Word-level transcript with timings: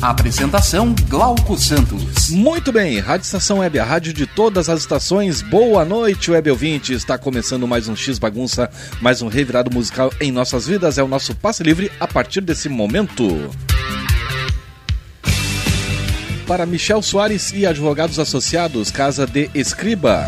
Apresentação 0.00 0.94
Glauco 1.08 1.58
Santos. 1.58 2.30
Muito 2.30 2.70
bem, 2.70 3.00
Rádio 3.00 3.24
Estação 3.24 3.58
Web, 3.58 3.80
a 3.80 3.84
rádio 3.84 4.12
de 4.12 4.26
todas 4.26 4.68
as 4.68 4.80
estações. 4.80 5.42
Boa 5.42 5.84
noite, 5.84 6.30
web 6.30 6.50
ouvinte. 6.52 6.92
Está 6.92 7.18
começando 7.18 7.66
mais 7.66 7.88
um 7.88 7.96
X 7.96 8.16
Bagunça, 8.16 8.70
mais 9.00 9.22
um 9.22 9.28
revirado 9.28 9.74
musical 9.74 10.12
em 10.20 10.30
nossas 10.30 10.68
vidas. 10.68 10.98
É 10.98 11.02
o 11.02 11.08
nosso 11.08 11.34
passe 11.34 11.64
livre 11.64 11.90
a 11.98 12.06
partir 12.06 12.40
desse 12.40 12.68
momento. 12.68 13.50
Para 16.46 16.64
Michel 16.64 17.02
Soares 17.02 17.52
e 17.52 17.66
advogados 17.66 18.20
associados, 18.20 18.92
Casa 18.92 19.26
de 19.26 19.50
Escriba. 19.52 20.24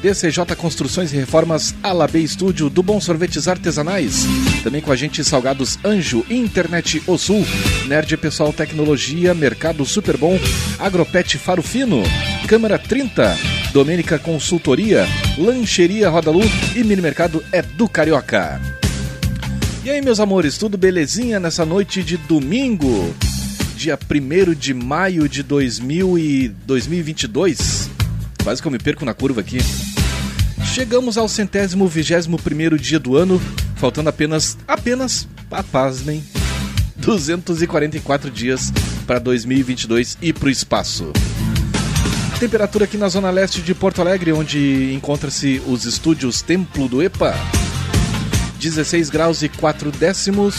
DCJ 0.00 0.56
Construções 0.56 1.12
e 1.12 1.16
Reformas, 1.16 1.74
Alabê 1.82 2.20
Estúdio, 2.20 2.70
do 2.70 2.82
Bom 2.82 2.98
Sorvetes 2.98 3.46
Artesanais. 3.46 4.24
Também 4.62 4.82
com 4.82 4.92
a 4.92 4.96
gente 4.96 5.24
Salgados 5.24 5.78
Anjo, 5.84 6.24
Internet 6.28 7.02
O 7.06 7.16
Sul, 7.16 7.46
Nerd 7.86 8.14
Pessoal 8.18 8.52
Tecnologia, 8.52 9.32
Mercado 9.34 9.84
Super 9.86 10.18
Bom, 10.18 10.38
Agropet 10.78 11.38
Faro 11.38 11.62
Fino, 11.62 12.02
Câmara 12.46 12.78
30, 12.78 13.36
Domênica 13.72 14.18
Consultoria, 14.18 15.06
Lancheria 15.38 16.10
Rodalu 16.10 16.42
e 16.76 16.84
Mini 16.84 17.00
Mercado 17.00 17.42
é 17.50 17.62
do 17.62 17.88
Carioca. 17.88 18.60
E 19.82 19.88
aí, 19.88 20.02
meus 20.02 20.20
amores, 20.20 20.58
tudo 20.58 20.76
belezinha 20.76 21.40
nessa 21.40 21.64
noite 21.64 22.02
de 22.02 22.18
domingo? 22.18 23.14
Dia 23.74 23.98
1 23.98 24.52
de 24.52 24.74
maio 24.74 25.26
de 25.26 25.42
2000 25.42 26.18
e 26.18 26.48
2022? 26.66 27.88
Quase 28.44 28.60
que 28.60 28.68
eu 28.68 28.72
me 28.72 28.78
perco 28.78 29.06
na 29.06 29.14
curva 29.14 29.40
aqui. 29.40 29.56
Chegamos 30.74 31.16
ao 31.16 31.26
centésimo 31.28 31.88
vigésimo 31.88 32.38
primeiro 32.38 32.78
dia 32.78 32.98
do 32.98 33.16
ano, 33.16 33.40
faltando 33.80 34.10
apenas, 34.10 34.58
apenas, 34.68 35.26
pasmem, 35.72 36.22
244 36.96 38.30
dias 38.30 38.70
para 39.06 39.18
2022 39.18 40.18
e 40.20 40.34
para 40.34 40.46
o 40.46 40.50
espaço. 40.50 41.10
Temperatura 42.38 42.84
aqui 42.84 42.98
na 42.98 43.08
zona 43.08 43.30
leste 43.30 43.62
de 43.62 43.74
Porto 43.74 44.02
Alegre, 44.02 44.32
onde 44.32 44.92
encontra-se 44.94 45.62
os 45.66 45.86
estúdios 45.86 46.42
Templo 46.42 46.88
do 46.88 47.02
EPA, 47.02 47.34
16 48.58 49.08
graus 49.08 49.42
e 49.42 49.48
4 49.48 49.90
décimos, 49.90 50.56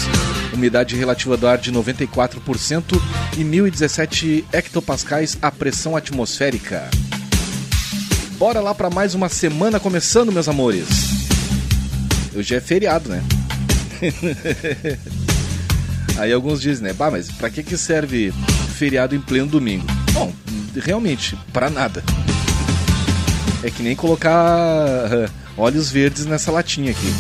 umidade 0.52 0.96
relativa 0.96 1.38
do 1.38 1.48
ar 1.48 1.60
de 1.60 1.72
94% 1.72 3.00
e 3.38 3.44
1017 3.44 4.46
hectopascais 4.52 5.38
a 5.42 5.52
pressão 5.52 5.96
atmosférica. 5.96 6.90
Bora 8.40 8.60
lá 8.60 8.74
para 8.74 8.90
mais 8.90 9.14
uma 9.14 9.30
semana 9.30 9.80
começando, 9.80 10.32
meus 10.32 10.50
amores. 10.50 11.21
Hoje 12.34 12.56
é 12.56 12.62
feriado, 12.62 13.10
né? 13.10 13.22
Aí 16.18 16.32
alguns 16.32 16.62
dizem, 16.62 16.84
né? 16.84 16.94
Bah, 16.94 17.12
mas 17.12 17.30
pra 17.30 17.50
que 17.50 17.62
que 17.62 17.78
serve 17.78 18.34
feriado 18.76 19.16
em 19.16 19.20
pleno 19.20 19.48
domingo? 19.48 19.86
Bom, 20.14 20.34
realmente, 20.76 21.38
para 21.52 21.70
nada. 21.70 22.04
É 23.64 23.70
que 23.70 23.84
nem 23.84 23.96
colocar 23.96 24.32
uh, 24.38 25.30
óleos 25.58 25.92
verdes 25.92 26.26
nessa 26.26 26.52
latinha 26.52 26.92
aqui. 26.92 27.14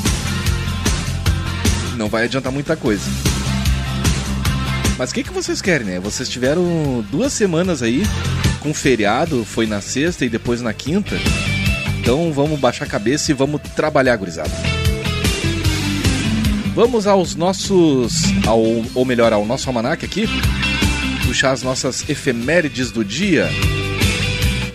Não 1.97 2.07
vai 2.07 2.23
adiantar 2.23 2.51
muita 2.51 2.75
coisa. 2.75 3.03
Mas 4.97 5.11
o 5.11 5.13
que, 5.13 5.23
que 5.23 5.33
vocês 5.33 5.61
querem, 5.61 5.87
né? 5.87 5.99
Vocês 5.99 6.29
tiveram 6.29 7.05
duas 7.11 7.33
semanas 7.33 7.83
aí 7.83 8.03
com 8.59 8.73
feriado, 8.73 9.43
foi 9.43 9.65
na 9.65 9.81
sexta 9.81 10.23
e 10.23 10.29
depois 10.29 10.61
na 10.61 10.73
quinta. 10.73 11.15
Então 11.99 12.31
vamos 12.31 12.59
baixar 12.59 12.85
a 12.85 12.87
cabeça 12.87 13.31
e 13.31 13.33
vamos 13.33 13.61
trabalhar, 13.75 14.15
gurizada. 14.15 14.51
Vamos 16.73 17.05
aos 17.05 17.35
nossos. 17.35 18.13
Ao, 18.47 18.61
ou 18.95 19.05
melhor, 19.05 19.33
ao 19.33 19.45
nosso 19.45 19.67
almanac 19.67 20.05
aqui. 20.05 20.25
Puxar 21.25 21.51
as 21.51 21.63
nossas 21.63 22.09
efemérides 22.09 22.91
do 22.91 23.03
dia. 23.03 23.49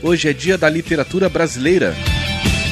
Hoje 0.03 0.29
é 0.29 0.33
dia 0.33 0.59
da 0.59 0.69
literatura 0.69 1.29
brasileira. 1.29 1.95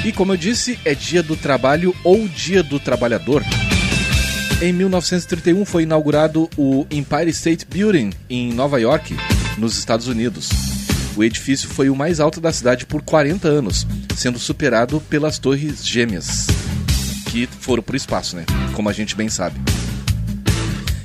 E 0.05 0.13
como 0.13 0.35
eu 0.35 0.37
disse, 0.37 0.79
é 0.85 0.95
dia 0.95 1.23
do 1.23 1.37
trabalho 1.37 1.95
ou 2.05 2.29
dia 2.29 2.63
do 2.63 2.79
trabalhador. 2.79 3.43
Em 4.61 4.73
1931 4.73 5.65
foi 5.65 5.85
inaugurado 5.85 6.49
o 6.57 6.87
Empire 6.91 7.31
State 7.31 7.67
Building 7.67 8.11
em 8.29 8.53
Nova 8.53 8.79
York, 8.79 9.17
nos 9.57 9.79
Estados 9.79 10.07
Unidos. 10.07 10.51
O 11.17 11.25
edifício 11.25 11.69
foi 11.69 11.89
o 11.89 11.97
mais 11.97 12.21
alto 12.21 12.41
da 12.41 12.53
cidade 12.53 12.85
por 12.85 13.01
40 13.01 13.49
anos, 13.49 13.87
sendo 14.17 14.39
superado 14.39 15.01
pelas 15.09 15.39
Torres 15.39 15.85
Gêmeas, 15.87 16.47
que 17.35 17.49
foram 17.49 17.83
para 17.83 17.95
o 17.95 17.97
espaço, 17.97 18.37
né? 18.37 18.45
Como 18.75 18.89
a 18.89 18.93
gente 18.93 19.17
bem 19.17 19.29
sabe. 19.29 19.61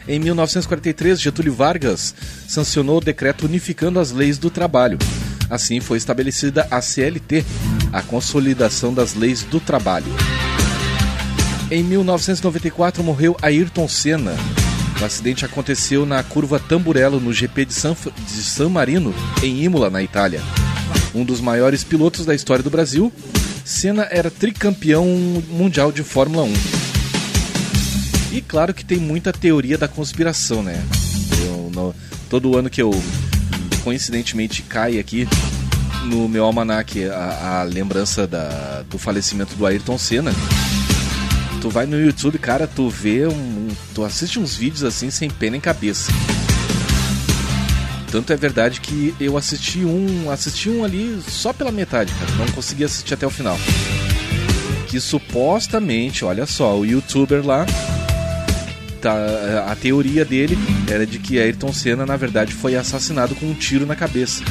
Em 0.07 0.19
1943, 0.19 1.19
Getúlio 1.19 1.53
Vargas 1.53 2.13
sancionou 2.47 2.97
o 2.97 3.03
decreto 3.03 3.47
unificando 3.47 3.99
as 3.99 4.11
leis 4.11 4.37
do 4.37 4.51
trabalho. 4.51 4.99
Assim 5.49 5.79
foi 5.79 5.97
estabelecida 5.97 6.67
a 6.69 6.81
CLT, 6.81 7.43
a 7.91 8.03
Consolidação 8.03 8.93
das 8.93 9.15
Leis 9.15 9.41
do 9.41 9.59
Trabalho. 9.59 10.05
Em 11.71 11.83
1994 11.83 13.03
morreu 13.03 13.35
Ayrton 13.41 13.87
Senna, 13.87 14.35
o 15.01 15.05
acidente 15.05 15.45
aconteceu 15.45 16.05
na 16.05 16.21
curva 16.21 16.59
Tamburello, 16.59 17.19
no 17.19 17.33
GP 17.33 17.65
de 17.65 17.73
San, 17.73 17.95
de 17.95 18.43
San 18.43 18.69
Marino, 18.69 19.15
em 19.41 19.63
Imola, 19.63 19.89
na 19.89 20.03
Itália. 20.03 20.41
Um 21.15 21.23
dos 21.23 21.41
maiores 21.41 21.83
pilotos 21.83 22.25
da 22.25 22.35
história 22.35 22.63
do 22.63 22.69
Brasil, 22.69 23.11
Senna 23.69 24.07
era 24.09 24.31
tricampeão 24.31 25.05
mundial 25.47 25.91
de 25.91 26.03
Fórmula 26.03 26.43
1. 26.43 26.53
E 28.31 28.41
claro 28.41 28.73
que 28.73 28.83
tem 28.83 28.97
muita 28.97 29.31
teoria 29.31 29.77
da 29.77 29.87
conspiração, 29.87 30.63
né? 30.63 30.83
Eu, 31.45 31.69
no, 31.71 31.95
todo 32.31 32.57
ano 32.57 32.67
que 32.67 32.81
eu 32.81 32.91
coincidentemente 33.83 34.63
cai 34.63 34.97
aqui 34.97 35.27
no 36.05 36.27
meu 36.27 36.45
almanac 36.45 37.07
a, 37.09 37.59
a 37.59 37.63
lembrança 37.63 38.25
da, 38.25 38.83
do 38.89 38.97
falecimento 38.97 39.55
do 39.55 39.67
Ayrton 39.67 39.99
Senna 39.99 40.33
Tu 41.61 41.69
vai 41.69 41.85
no 41.85 41.99
YouTube, 41.99 42.39
cara, 42.39 42.65
tu 42.65 42.89
vê 42.89 43.27
um. 43.27 43.67
Tu 43.93 44.03
assiste 44.03 44.39
uns 44.39 44.55
vídeos 44.55 44.83
assim 44.83 45.11
sem 45.11 45.29
pena 45.29 45.57
em 45.57 45.59
cabeça. 45.59 46.11
Tanto 48.11 48.33
é 48.33 48.35
verdade 48.35 48.81
que 48.81 49.13
eu 49.19 49.37
assisti 49.37 49.85
um. 49.85 50.31
Assisti 50.31 50.69
um 50.69 50.83
ali 50.83 51.21
só 51.27 51.53
pela 51.53 51.71
metade, 51.71 52.13
cara. 52.13 52.31
Não 52.37 52.47
consegui 52.47 52.83
assistir 52.83 53.13
até 53.13 53.25
o 53.25 53.29
final. 53.29 53.57
Que 54.87 54.99
supostamente, 54.99 56.25
olha 56.25 56.45
só, 56.45 56.77
o 56.77 56.85
youtuber 56.85 57.45
lá. 57.45 57.65
Tá, 58.99 59.65
a 59.69 59.75
teoria 59.75 60.25
dele 60.25 60.57
era 60.89 61.05
de 61.05 61.19
que 61.19 61.39
Ayrton 61.39 61.71
Senna, 61.71 62.05
na 62.05 62.17
verdade, 62.17 62.53
foi 62.53 62.75
assassinado 62.75 63.33
com 63.35 63.45
um 63.45 63.53
tiro 63.53 63.85
na 63.85 63.95
cabeça. 63.95 64.43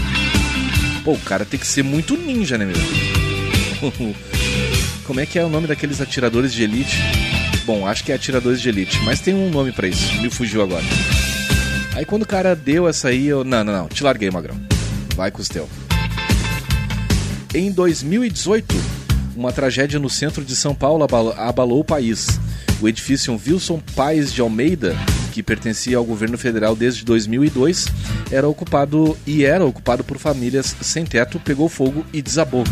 Pô, 1.05 1.13
o 1.13 1.19
cara 1.19 1.45
tem 1.45 1.61
que 1.61 1.67
ser 1.67 1.83
muito 1.83 2.17
ninja, 2.17 2.57
né, 2.57 2.65
meu? 2.65 2.77
Como 5.05 5.21
é 5.21 5.27
que 5.27 5.39
é 5.39 5.45
o 5.45 5.49
nome 5.49 5.67
daqueles 5.67 6.01
atiradores 6.01 6.53
de 6.53 6.63
elite? 6.63 6.97
Bom, 7.67 7.87
acho 7.87 8.05
que 8.05 8.13
é 8.13 8.15
atiradores 8.15 8.63
de 8.63 8.69
elite, 8.69 8.99
mas 9.05 9.21
tem 9.21 9.35
um 9.35 9.51
nome 9.51 9.73
para 9.73 9.89
isso, 9.89 10.15
me 10.23 10.31
fugiu 10.31 10.63
agora. 10.63 10.85
Aí 11.99 12.05
quando 12.05 12.23
o 12.23 12.27
cara 12.29 12.55
deu 12.55 12.87
essa 12.87 13.09
aí, 13.09 13.27
eu. 13.27 13.43
Não, 13.43 13.65
não, 13.65 13.73
não, 13.73 13.89
te 13.89 14.05
larguei, 14.05 14.31
Magrão. 14.31 14.55
Vai 15.17 15.33
com 15.33 15.43
os 15.43 15.49
teu. 15.49 15.69
Em 17.53 17.73
2018, 17.73 18.73
uma 19.35 19.51
tragédia 19.51 19.99
no 19.99 20.09
centro 20.09 20.45
de 20.45 20.55
São 20.55 20.77
Paulo 20.77 21.03
abalou, 21.03 21.81
o 21.81 21.85
país. 21.85 22.39
O 22.81 22.89
edifício 22.89 23.37
Wilson 23.45 23.83
Paes 23.97 24.33
de 24.33 24.41
Almeida, 24.41 24.95
que 25.33 25.43
pertencia 25.43 25.97
ao 25.97 26.05
governo 26.05 26.39
federal 26.39 26.77
desde 26.77 27.05
2002, 27.05 27.87
era 28.31 28.47
ocupado 28.47 29.19
e 29.27 29.45
era 29.45 29.67
ocupado 29.67 30.05
por 30.05 30.19
famílias 30.19 30.77
sem 30.81 31.05
teto, 31.05 31.41
pegou 31.41 31.69
fogo 31.69 32.07
e 32.13 32.23
desabou. 32.23 32.63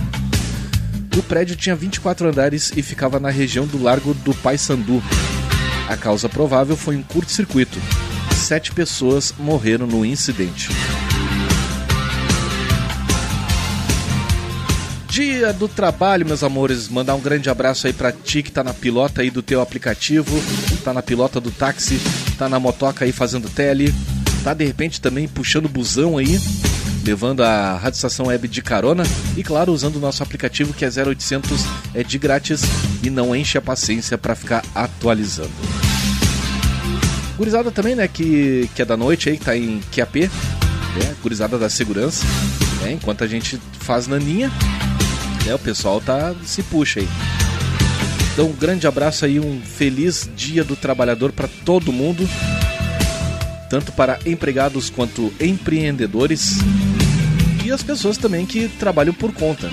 O 1.18 1.22
prédio 1.24 1.56
tinha 1.56 1.74
24 1.74 2.28
andares 2.28 2.72
e 2.76 2.80
ficava 2.80 3.18
na 3.18 3.30
região 3.30 3.66
do 3.66 3.82
Largo 3.82 4.14
do 4.14 4.32
Paissandu. 4.36 5.02
A 5.88 5.96
causa 5.96 6.28
provável 6.28 6.76
foi 6.76 6.94
um 6.94 7.02
curto-circuito. 7.02 7.80
Sete 8.36 8.70
pessoas 8.70 9.34
morreram 9.36 9.88
no 9.88 10.04
incidente. 10.04 10.68
Dia 15.08 15.52
do 15.52 15.66
trabalho, 15.66 16.24
meus 16.24 16.44
amores. 16.44 16.88
Mandar 16.88 17.16
um 17.16 17.20
grande 17.20 17.50
abraço 17.50 17.86
aí 17.86 17.92
pra 17.92 18.12
ti 18.12 18.42
que 18.42 18.52
tá 18.52 18.62
na 18.62 18.72
pilota 18.72 19.22
aí 19.22 19.30
do 19.30 19.42
teu 19.42 19.60
aplicativo, 19.60 20.30
tá 20.84 20.92
na 20.92 21.02
pilota 21.02 21.40
do 21.40 21.50
táxi, 21.50 21.98
tá 22.38 22.48
na 22.48 22.60
motoca 22.60 23.04
aí 23.04 23.10
fazendo 23.10 23.48
tele, 23.48 23.92
tá 24.44 24.54
de 24.54 24.64
repente 24.64 25.00
também 25.00 25.26
puxando 25.26 25.68
busão 25.68 26.18
aí, 26.18 26.38
levando 27.04 27.42
a 27.42 27.76
Rádio 27.76 27.96
Estação 27.96 28.26
Web 28.26 28.46
de 28.46 28.62
carona 28.62 29.02
e 29.36 29.42
claro, 29.42 29.72
usando 29.72 29.96
o 29.96 30.00
nosso 30.00 30.22
aplicativo 30.22 30.72
que 30.72 30.84
é 30.84 30.88
0800, 30.88 31.64
é 31.94 32.04
de 32.04 32.18
grátis 32.18 32.60
e 33.02 33.10
não 33.10 33.34
enche 33.34 33.58
a 33.58 33.62
paciência 33.62 34.16
para 34.16 34.36
ficar 34.36 34.62
atualizando. 34.74 35.95
Gurizada 37.36 37.70
também, 37.70 37.94
né, 37.94 38.08
que, 38.08 38.68
que 38.74 38.80
é 38.80 38.84
da 38.84 38.96
noite 38.96 39.28
aí, 39.28 39.36
que 39.36 39.44
tá 39.44 39.56
em 39.56 39.80
QAP, 39.94 40.22
né, 40.22 41.16
gurizada 41.22 41.58
da 41.58 41.68
segurança, 41.68 42.24
né, 42.80 42.92
enquanto 42.92 43.22
a 43.22 43.26
gente 43.26 43.60
faz 43.80 44.06
naninha, 44.06 44.50
né, 45.44 45.54
o 45.54 45.58
pessoal 45.58 46.00
tá 46.00 46.34
se 46.44 46.62
puxa 46.62 47.00
aí. 47.00 47.08
Então, 48.32 48.46
um 48.46 48.52
grande 48.52 48.86
abraço 48.86 49.24
aí, 49.24 49.38
um 49.38 49.60
feliz 49.60 50.28
Dia 50.36 50.64
do 50.64 50.76
Trabalhador 50.76 51.32
para 51.32 51.48
todo 51.64 51.92
mundo, 51.92 52.28
tanto 53.68 53.92
para 53.92 54.18
empregados 54.24 54.88
quanto 54.88 55.32
empreendedores 55.40 56.58
e 57.64 57.72
as 57.72 57.82
pessoas 57.82 58.16
também 58.16 58.46
que 58.46 58.68
trabalham 58.68 59.12
por 59.12 59.32
conta. 59.32 59.68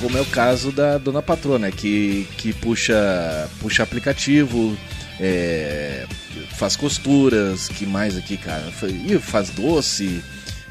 Como 0.00 0.16
é 0.16 0.20
o 0.20 0.26
caso 0.26 0.72
da 0.72 0.96
dona 0.96 1.20
patroa, 1.20 1.58
né? 1.58 1.70
Que, 1.70 2.26
que 2.38 2.54
puxa, 2.54 2.94
puxa 3.60 3.82
aplicativo, 3.82 4.74
é, 5.20 6.06
faz 6.56 6.76
costuras, 6.76 7.68
que 7.68 7.84
mais 7.84 8.16
aqui, 8.16 8.36
cara? 8.36 8.64
E 9.06 9.18
faz 9.18 9.50
doce, 9.50 10.22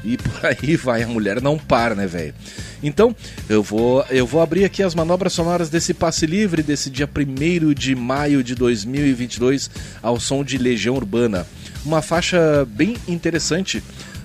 e 0.04 0.16
por 0.16 0.40
aí 0.44 0.76
vai, 0.76 1.02
a 1.02 1.08
mulher 1.08 1.40
não 1.40 1.56
para, 1.56 1.94
né, 1.94 2.06
velho? 2.06 2.34
Então, 2.82 3.14
eu 3.48 3.62
vou, 3.62 4.04
eu 4.10 4.26
vou 4.26 4.40
abrir 4.40 4.64
aqui 4.64 4.82
as 4.82 4.94
manobras 4.94 5.32
sonoras 5.32 5.68
desse 5.68 5.92
passe 5.94 6.26
livre 6.26 6.62
desse 6.62 6.90
dia 6.90 7.08
1 7.08 7.74
de 7.74 7.94
maio 7.94 8.42
de 8.42 8.54
2022 8.54 9.70
ao 10.02 10.18
som 10.18 10.42
de 10.42 10.58
Legião 10.58 10.96
Urbana. 10.96 11.46
Uma 11.84 12.02
faixa 12.02 12.66
bem 12.70 12.96
interessante 13.06 13.82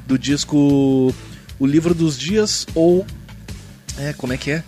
do 0.07 0.17
disco 0.17 1.13
O 1.59 1.65
Livro 1.65 1.93
dos 1.93 2.17
Dias 2.17 2.65
ou 2.73 3.05
é, 3.97 4.13
como 4.13 4.33
é 4.33 4.37
que 4.37 4.51
é? 4.51 4.63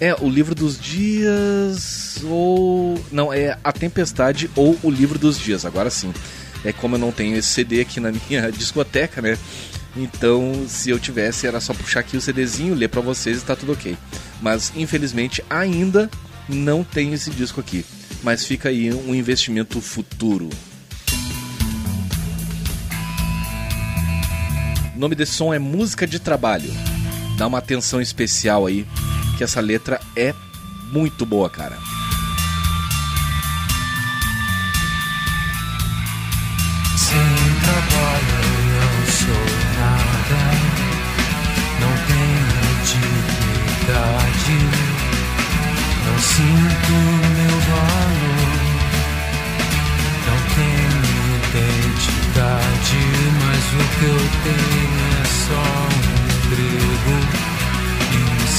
É, 0.00 0.14
o 0.20 0.28
Livro 0.28 0.54
dos 0.54 0.78
Dias 0.78 2.18
ou 2.24 3.00
não, 3.12 3.32
é 3.32 3.58
A 3.62 3.72
Tempestade 3.72 4.50
ou 4.56 4.78
O 4.82 4.90
Livro 4.90 5.18
dos 5.18 5.38
Dias. 5.38 5.64
Agora 5.64 5.90
sim. 5.90 6.12
É 6.64 6.72
como 6.72 6.94
eu 6.94 6.98
não 6.98 7.12
tenho 7.12 7.36
esse 7.36 7.48
CD 7.48 7.80
aqui 7.80 8.00
na 8.00 8.10
minha 8.10 8.50
discoteca, 8.52 9.20
né? 9.20 9.38
Então, 9.96 10.64
se 10.66 10.90
eu 10.90 10.98
tivesse, 10.98 11.46
era 11.46 11.60
só 11.60 11.72
puxar 11.72 12.00
aqui 12.00 12.16
o 12.16 12.20
CDzinho, 12.20 12.74
ler 12.74 12.88
para 12.88 13.00
vocês 13.00 13.38
e 13.38 13.44
tá 13.44 13.54
tudo 13.54 13.72
ok. 13.72 13.96
Mas, 14.40 14.72
infelizmente, 14.74 15.44
ainda 15.48 16.10
não 16.48 16.82
tem 16.82 17.12
esse 17.12 17.30
disco 17.30 17.60
aqui. 17.60 17.84
Mas 18.22 18.44
fica 18.44 18.70
aí 18.70 18.92
um 18.92 19.14
investimento 19.14 19.80
futuro. 19.80 20.48
O 24.94 24.98
nome 24.98 25.14
desse 25.14 25.32
som 25.32 25.52
é 25.52 25.58
Música 25.58 26.06
de 26.06 26.18
Trabalho. 26.18 26.70
Dá 27.36 27.46
uma 27.46 27.58
atenção 27.58 28.00
especial 28.00 28.66
aí, 28.66 28.86
que 29.34 29.44
essa 29.44 29.60
letra 29.60 30.00
é 30.16 30.34
muito 30.92 31.26
boa, 31.26 31.50
cara. 31.50 31.76
Sem 36.96 37.60
trabalho 37.60 38.44
eu 38.82 39.12
sou 39.12 39.64
não 41.80 41.92
tenho 42.06 42.64
dignidade, 42.84 44.58
não 46.06 46.18
sinto 46.18 46.92
meu 47.36 47.56
valor, 47.60 48.62
não 50.26 50.38
tenho 50.54 51.04
identidade, 51.48 53.00
mas 53.44 53.64
o 53.72 53.84
que 53.98 54.04
eu 54.06 54.22
tenho 54.44 55.02
é 55.10 55.26
só 55.26 55.64
um 55.90 56.04
emprego 56.36 57.43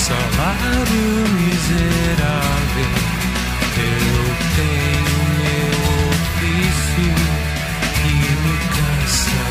salário 0.06 1.08
miserável. 1.40 2.92
Eu 3.78 4.26
tenho 4.56 5.18
meu 5.42 5.74
ofício 6.10 7.10
que 7.96 8.14
me 8.44 8.56
cansa 8.76 9.46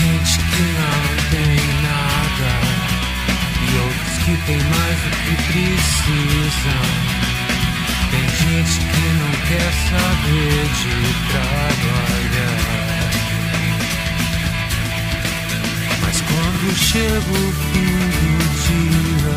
gente 0.00 0.38
que 0.38 0.64
não 0.80 1.02
tem 1.30 1.58
nada 1.82 2.52
e 3.60 3.76
outros 3.78 4.16
que 4.24 4.34
tem 4.46 4.58
mais 4.58 4.98
do 5.02 5.10
que 5.10 5.34
precisam. 5.52 6.84
Tem 8.10 8.26
gente 8.28 8.76
que 8.78 9.04
não 9.20 9.32
quer 9.48 9.70
saber 9.90 10.62
de 10.80 10.94
trabalhar. 11.32 12.39
Quando 16.60 16.76
chega 16.76 17.16
o 17.16 17.52
fim 17.72 17.96
do 18.20 18.36
dia, 18.66 19.36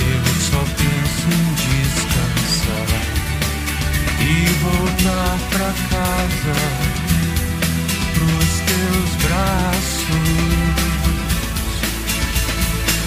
eu 0.00 0.24
só 0.38 0.60
penso 0.76 1.26
em 1.32 1.46
descansar 1.64 2.90
e 4.20 4.24
voltar 4.62 5.36
pra 5.50 5.70
casa 5.88 6.56
pros 8.14 8.52
teus 8.66 9.10
braços. 9.24 10.36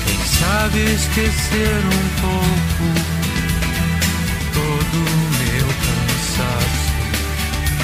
Quem 0.05 0.21
sabe 0.25 0.79
esquecer 0.95 1.81
um 1.85 2.07
pouco 2.21 2.85
todo 4.53 4.97
o 4.97 5.19
meu 5.37 5.67
cansaço. 5.85 6.89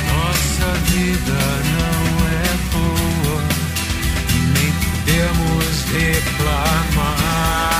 Nossa 0.07 0.67
vida 0.89 1.39
não 1.77 1.94
podemos 5.15 5.85
reclamar. 5.91 7.74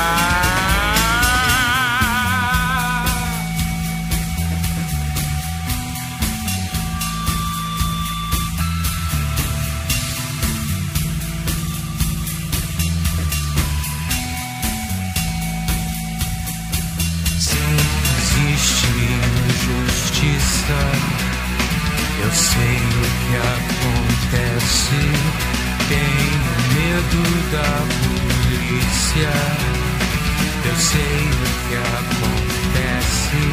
Da 27.55 27.71
polícia. 28.03 29.33
Eu 30.65 30.75
sei 30.75 31.21
o 31.31 31.47
que 31.65 31.75
acontece. 31.99 33.43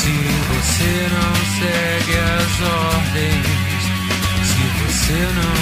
Se 0.00 0.16
você 0.50 0.92
não 1.16 1.34
segue 1.58 2.14
as 2.38 2.54
ordens, 2.92 3.82
se 4.50 4.64
você 4.80 5.18
não 5.38 5.53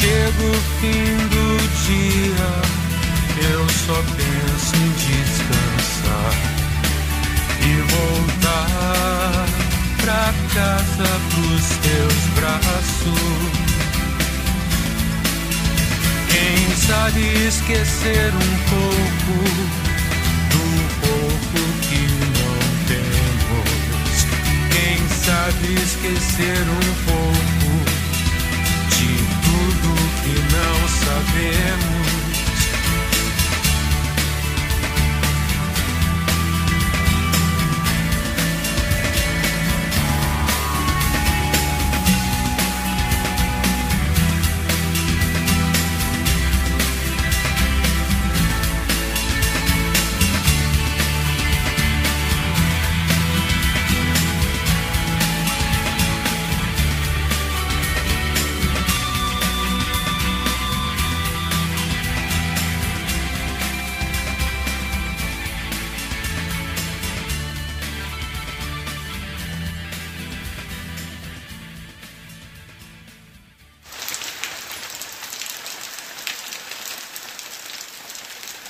chega 0.00 0.44
o 0.44 0.54
fim 0.80 1.16
do 1.34 1.46
dia, 1.86 2.50
eu 3.50 3.62
só 3.68 3.98
penso 4.16 4.76
em 4.76 4.90
descansar 4.92 6.34
e 7.60 7.72
voltar 7.92 9.46
pra 10.00 10.24
casa 10.54 11.10
pros 11.30 11.66
teus 11.82 12.22
braços. 12.36 13.58
Quem 16.30 16.58
sabe 16.76 17.20
esquecer 17.48 18.30
um 18.34 18.54
pouco 18.70 19.34
do 20.52 20.66
pouco 21.00 21.60
que 21.88 22.02
não 22.38 22.58
temos. 22.86 24.16
Quem 24.70 24.98
sabe 25.24 25.66
esquecer 25.74 26.62
um 26.68 26.88
pouco 27.04 27.27
him 31.38 31.87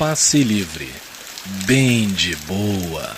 passe 0.08 0.42
livre, 0.42 0.90
bem 1.66 2.08
de 2.08 2.34
boa. 2.46 3.17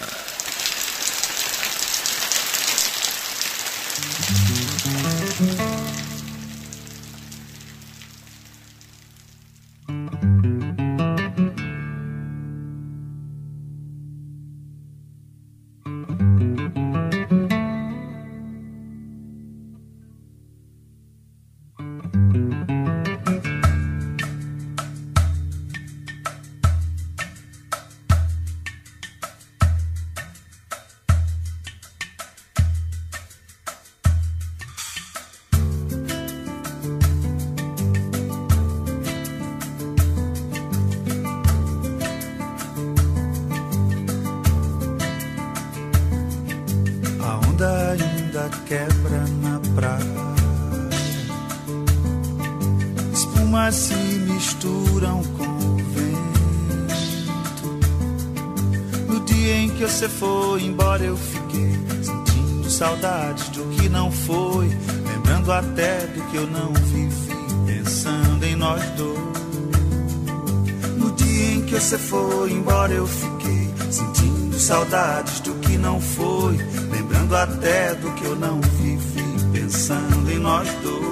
saudades 74.70 75.40
do 75.40 75.52
que 75.54 75.76
não 75.76 76.00
foi, 76.00 76.56
lembrando 76.92 77.34
até 77.34 77.92
do 77.96 78.08
que 78.12 78.24
eu 78.24 78.36
não 78.36 78.60
vivi, 78.60 79.24
pensando 79.52 80.30
em 80.30 80.38
nós 80.38 80.68
dois. 80.80 81.10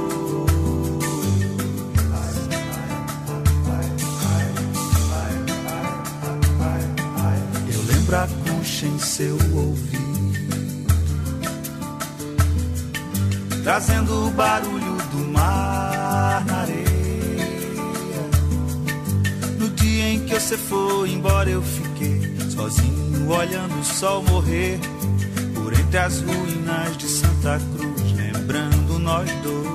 Eu 7.74 7.82
lembro 7.92 8.16
a 8.16 8.28
concha 8.46 8.86
em 8.86 8.98
seu 9.00 9.34
ouvido, 9.52 10.86
trazendo 13.64 14.28
o 14.28 14.30
barulho 14.30 14.96
do 15.10 15.32
mar 15.32 16.44
na 16.46 16.58
areia. 16.58 16.86
No 19.58 19.68
dia 19.70 20.10
em 20.10 20.24
que 20.26 20.38
você 20.38 20.56
foi 20.56 21.10
embora, 21.10 21.50
eu 21.50 21.60
fiquei 21.60 22.36
sozinho 22.50 22.97
olhando 23.30 23.78
o 23.78 23.84
sol 23.84 24.22
morrer 24.22 24.78
por 25.54 25.72
entre 25.72 25.98
as 25.98 26.20
ruínas 26.20 26.96
de 26.96 27.06
Santa 27.06 27.60
Cruz, 27.76 28.12
lembrando 28.12 28.98
nós 28.98 29.30
dois. 29.42 29.68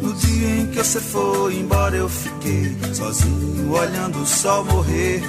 No 0.00 0.14
dia 0.14 0.60
em 0.60 0.66
que 0.68 0.78
você 0.78 1.00
foi 1.00 1.56
embora, 1.56 1.96
eu 1.96 2.08
fiquei 2.08 2.76
sozinho 2.94 3.72
olhando 3.72 4.20
o 4.20 4.26
sol 4.26 4.64
morrer 4.64 5.22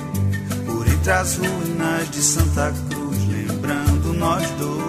por 0.65 0.87
entre 0.87 1.11
as 1.11 1.37
ruínas 1.37 2.11
de 2.11 2.21
Santa 2.21 2.73
Cruz, 2.89 3.17
lembrando 3.27 4.13
nós 4.13 4.47
dois. 4.51 4.82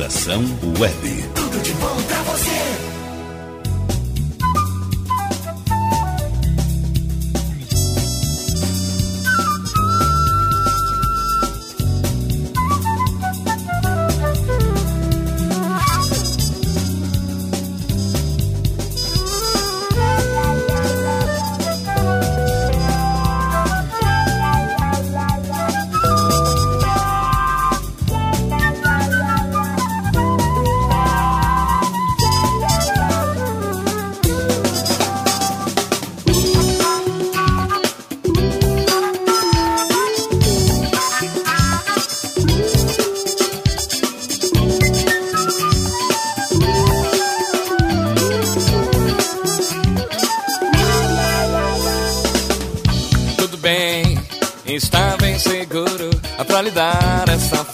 Estação 0.00 0.42
Web. 0.78 1.19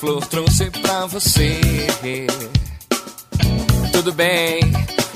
flor 0.06 0.24
trouxe 0.26 0.70
pra 0.70 1.06
você. 1.06 1.58
Tudo 3.92 4.12
bem, 4.12 4.60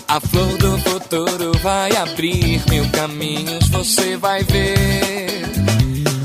a 0.09 0.19
flor 0.19 0.59
do 0.59 0.77
futuro 0.79 1.53
vai 1.63 1.95
abrir 1.97 2.61
mil 2.69 2.85
caminhos, 2.91 3.69
você 3.69 4.17
vai 4.17 4.43
ver. 4.43 5.45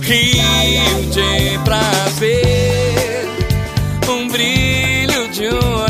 Rio 0.01 1.10
de 1.12 1.60
prazer, 1.63 3.27
um 4.10 4.27
brilho 4.29 5.27
de 5.29 5.48
um 5.48 5.85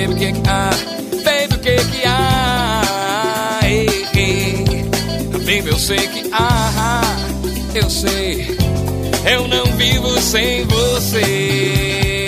Baby, 0.00 0.14
o 0.14 0.16
que 0.16 0.32
que 0.32 0.48
há? 0.48 0.70
Baby, 1.24 1.54
o 1.54 1.58
que 1.58 1.76
que 1.76 2.06
há? 2.06 3.60
Ei. 3.64 3.86
Baby, 5.44 5.68
eu 5.68 5.78
sei 5.78 6.08
que 6.08 6.30
há, 6.32 7.02
eu 7.74 7.90
sei. 7.90 8.56
Eu 9.30 9.46
não 9.46 9.66
vivo 9.76 10.18
sem 10.22 10.64
você. 10.64 12.26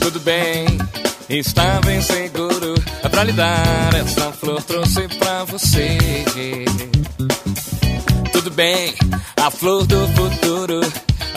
Tudo 0.00 0.20
bem, 0.20 0.78
estava 1.28 1.92
inseguro. 1.92 2.82
É 3.02 3.08
pra 3.10 3.24
lhe 3.24 3.32
dar 3.32 3.94
essa 3.94 4.32
você. 5.58 5.98
Tudo 8.32 8.50
bem, 8.50 8.92
a 9.36 9.50
flor 9.52 9.86
do 9.86 10.08
futuro 10.08 10.80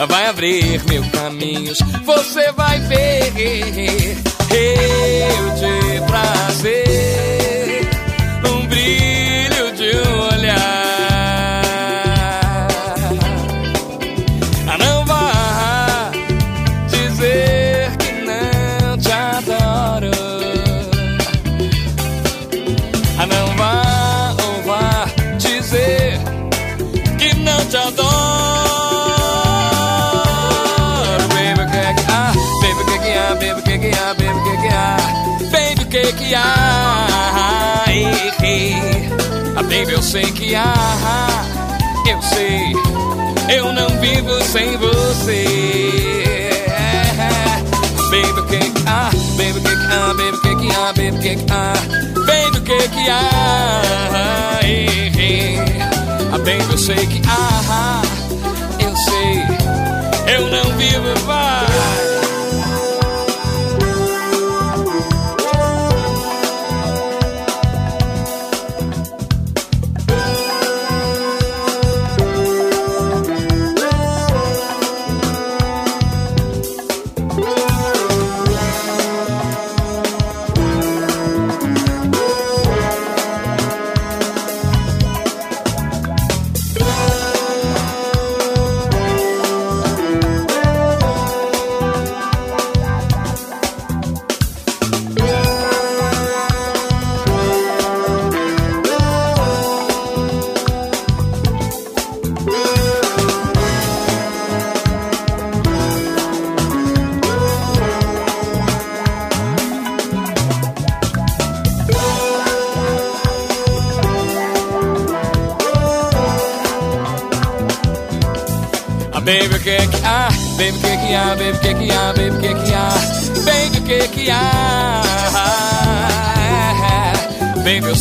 vai 0.08 0.26
abrir 0.26 0.82
mil 0.88 1.08
caminhos. 1.10 1.78
Você 2.04 2.50
vai 2.52 2.80
ver 2.80 3.32
eu 4.50 5.50
de 5.54 6.06
prazer, 6.06 6.87
sei 40.08 40.24
que 40.32 40.54
há. 40.54 41.44
Eu 42.08 42.22
sei. 42.22 42.72
Eu 43.54 43.74
não 43.74 43.88
vivo 44.00 44.42
sem 44.42 44.74
você. 44.78 45.44
Baby, 48.10 48.42
que 48.48 48.88
há? 48.88 49.10
Baby, 49.36 49.60
que 49.60 49.74
há? 49.92 50.14
Baby, 50.14 50.38
que 50.40 50.72
há? 50.72 50.92
Baby, 50.94 51.18
que 51.18 51.50
há? 51.50 51.74
Baby? 52.26 52.58
Ei, 54.64 55.12
ei. 55.18 55.58
Ah, 56.32 56.38
baby, 56.38 56.64
eu 56.70 56.78
sei 56.78 57.06
que 57.06 57.20
há. 57.28 58.00
Eu 58.80 58.96
sei. 58.96 59.42
Eu 60.34 60.48
não 60.50 60.74
vivo, 60.78 61.14
vai. 61.26 61.67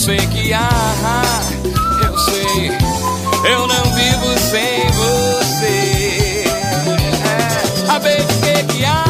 Sei 0.07 0.25
que 0.27 0.53
há. 0.53 0.69
Eu 2.01 2.17
sei. 2.17 2.71
Eu 3.43 3.67
não 3.67 3.83
vivo 3.93 4.39
sem 4.39 4.87
você. 4.91 6.45
Ah, 7.89 7.99
baby, 7.99 8.21
o 8.21 8.25
que 8.39 8.63
que 8.73 8.85
há? 8.85 9.03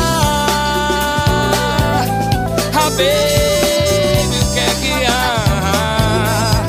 Ah, 2.73 2.89
baby, 2.89 4.38
o 4.41 4.45
que 4.55 4.67
que 4.81 5.05
há? 5.05 6.65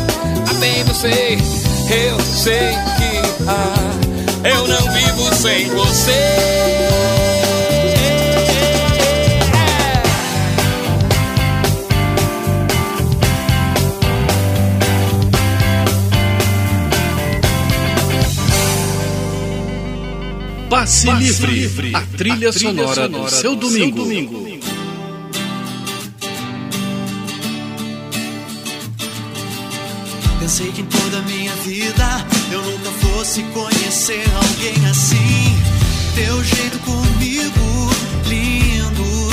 Baby, 0.60 0.84
eu 0.86 0.94
sei. 0.94 1.38
Eu 1.90 2.20
sei 2.20 2.76
que 2.98 3.12
há. 3.48 3.62
Eu 4.46 4.68
não 4.68 4.92
vivo 4.92 5.34
sem 5.34 5.70
você. 5.70 6.77
Passe, 20.78 21.10
Livre, 21.10 21.92
a 21.92 22.02
trilha, 22.16 22.52
sonora, 22.52 23.08
do 23.08 23.28
seu 23.28 23.56
domingo. 23.56 24.06
Pensei 30.38 30.70
que 30.70 30.82
em 30.82 30.84
toda 30.84 31.18
a 31.18 31.22
minha 31.22 31.52
vida 31.64 32.26
eu 32.52 32.62
nunca 32.62 32.90
fosse 32.92 33.42
conhecer 33.52 34.22
alguém 34.36 34.86
assim. 34.88 35.58
Teu 36.14 36.44
jeito 36.44 36.78
comigo, 36.78 37.90
lindo, 38.28 39.30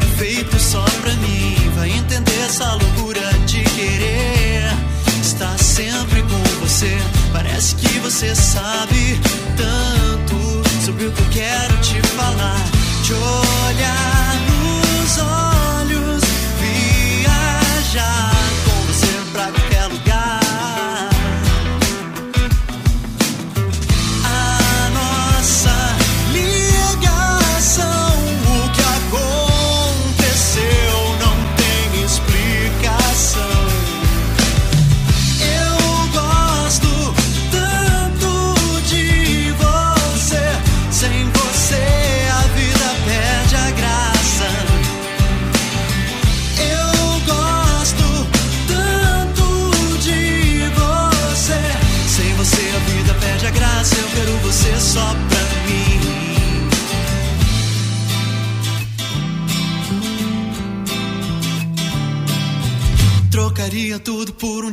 é 0.00 0.16
feito 0.16 0.58
só 0.58 0.82
pra 1.02 1.12
mim. 1.16 1.56
Vai 1.74 1.90
entender 1.90 2.40
essa 2.46 2.72
loucura 2.72 3.34
de 3.44 3.62
querer 3.62 4.70
estar 5.20 5.58
sempre 5.58 6.22
com 6.22 6.42
você. 6.64 6.96
Parece 7.34 7.74
que 7.74 7.98
você 7.98 8.34
sabe 8.34 8.95
falar. 13.14 13.45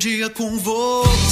Dia 0.03 0.29
com 0.29 0.57
você. 0.57 1.22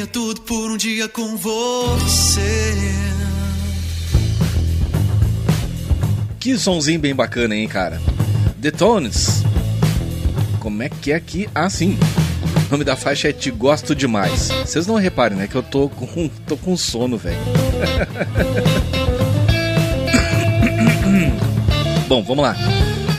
Trocaria 0.00 0.06
tudo 0.06 0.40
por 0.42 0.70
um 0.70 0.76
dia 0.76 1.08
com 1.08 1.36
você. 1.36 2.40
Que 6.38 6.56
sonzinho 6.56 7.00
bem 7.00 7.14
bacana, 7.14 7.54
hein, 7.54 7.68
cara? 7.68 8.00
The 8.60 8.70
Tones. 8.70 9.42
Como 10.58 10.82
é 10.82 10.88
que 10.88 11.12
é 11.12 11.16
aqui? 11.16 11.48
Ah, 11.54 11.68
sim. 11.68 11.98
O 12.68 12.72
nome 12.72 12.84
da 12.84 12.96
faixa 12.96 13.28
é 13.28 13.32
Te 13.32 13.50
Gosto 13.50 13.94
Demais. 13.94 14.48
Vocês 14.64 14.86
não 14.86 14.94
reparem, 14.94 15.36
né? 15.36 15.46
Que 15.46 15.56
eu 15.56 15.62
tô 15.62 15.88
com, 15.88 16.30
tô 16.46 16.56
com 16.56 16.76
sono, 16.76 17.18
velho. 17.18 17.38
Bom, 22.08 22.22
vamos 22.22 22.42
lá. 22.42 22.56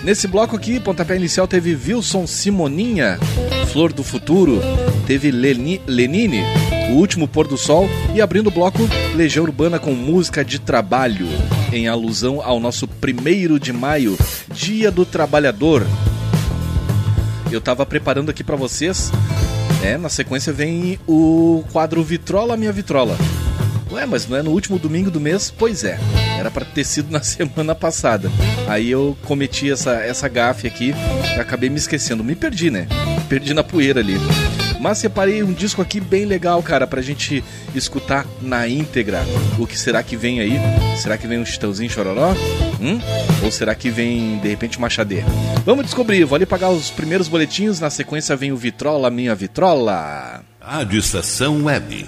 Nesse 0.04 0.28
bloco 0.28 0.56
aqui, 0.56 0.80
pontapé 0.80 1.16
inicial 1.16 1.48
teve 1.48 1.76
Wilson 1.76 2.26
Simoninha, 2.26 3.20
Flor 3.72 3.94
do 3.94 4.04
Futuro, 4.04 4.60
teve 5.06 5.30
Leni, 5.30 5.80
Lenine, 5.86 6.42
O 6.90 6.94
Último 6.94 7.28
Pôr 7.28 7.48
do 7.48 7.56
Sol 7.56 7.88
e 8.16 8.20
abrindo 8.20 8.48
o 8.48 8.52
bloco 8.52 8.80
Legião 9.16 9.46
Urbana 9.46 9.78
com 9.78 9.94
música 9.94 10.44
de 10.44 10.58
trabalho, 10.58 11.28
em 11.72 11.88
alusão 11.88 12.42
ao 12.42 12.60
nosso 12.60 12.88
primeiro 12.88 13.60
de 13.60 13.72
maio, 13.72 14.18
Dia 14.52 14.90
do 14.90 15.06
Trabalhador. 15.06 15.86
Eu 17.52 17.62
tava 17.62 17.86
preparando 17.86 18.32
aqui 18.32 18.44
pra 18.44 18.56
vocês, 18.56 19.12
né? 19.82 19.98
Na 19.98 20.10
sequência 20.10 20.52
vem 20.52 20.98
o 21.08 21.64
quadro 21.72 22.04
Vitrola 22.04 22.58
Minha 22.58 22.72
Vitrola. 22.72 23.16
Ué, 23.92 24.08
mas 24.08 24.28
não 24.28 24.36
é 24.36 24.42
no 24.42 24.52
último 24.52 24.80
domingo 24.80 25.12
do 25.12 25.20
mês? 25.20 25.54
Pois 25.56 25.84
é, 25.84 26.00
era 26.42 26.52
para 26.52 26.66
ter 26.66 26.84
sido 26.84 27.12
na 27.12 27.22
semana 27.24 27.74
passada. 27.74 28.30
Aí 28.68 28.92
eu 28.92 29.18
cometi 29.24 29.72
essa, 29.72 29.94
essa 29.94 30.28
gafe 30.28 30.68
aqui 30.68 30.94
e 31.36 31.40
acabei 31.40 31.70
me 31.70 31.78
esquecendo. 31.78 32.24
Me 32.24 32.36
perdi, 32.36 32.70
né? 32.70 32.88
Perdi 33.30 33.54
na 33.54 33.64
poeira 33.64 34.00
ali. 34.00 34.16
Mas 34.80 34.98
separei 34.98 35.44
um 35.44 35.54
disco 35.54 35.80
aqui 35.80 36.00
bem 36.00 36.26
legal, 36.26 36.62
cara, 36.64 36.88
pra 36.88 37.04
gente 37.04 37.44
escutar 37.76 38.26
na 38.42 38.68
íntegra. 38.68 39.22
O 39.60 39.68
que 39.68 39.78
será 39.78 40.02
que 40.02 40.18
vem 40.18 40.40
aí? 40.40 40.60
Será 40.98 41.18
que 41.18 41.28
vem 41.28 41.38
um 41.38 41.46
Chitãozinho 41.46 41.90
Chororó? 41.90 42.32
Hum? 42.82 43.00
Ou 43.44 43.52
será 43.52 43.76
que 43.76 43.92
vem, 43.92 44.40
de 44.40 44.50
repente, 44.50 44.80
uma 44.80 44.90
Xadê? 44.90 45.24
Vamos 45.64 45.86
descobrir. 45.86 46.26
Vou 46.26 46.36
ali 46.36 46.48
pagar 46.48 46.72
os 46.72 46.90
primeiros 46.90 47.28
boletins. 47.28 47.80
Na 47.80 47.92
sequência 47.92 48.36
vem 48.36 48.52
o 48.52 48.58
Vitrola, 48.58 49.12
minha 49.12 49.36
Vitrola. 49.36 50.44
Rádio 50.60 50.98
Estação 50.98 51.66
Web. 51.66 52.08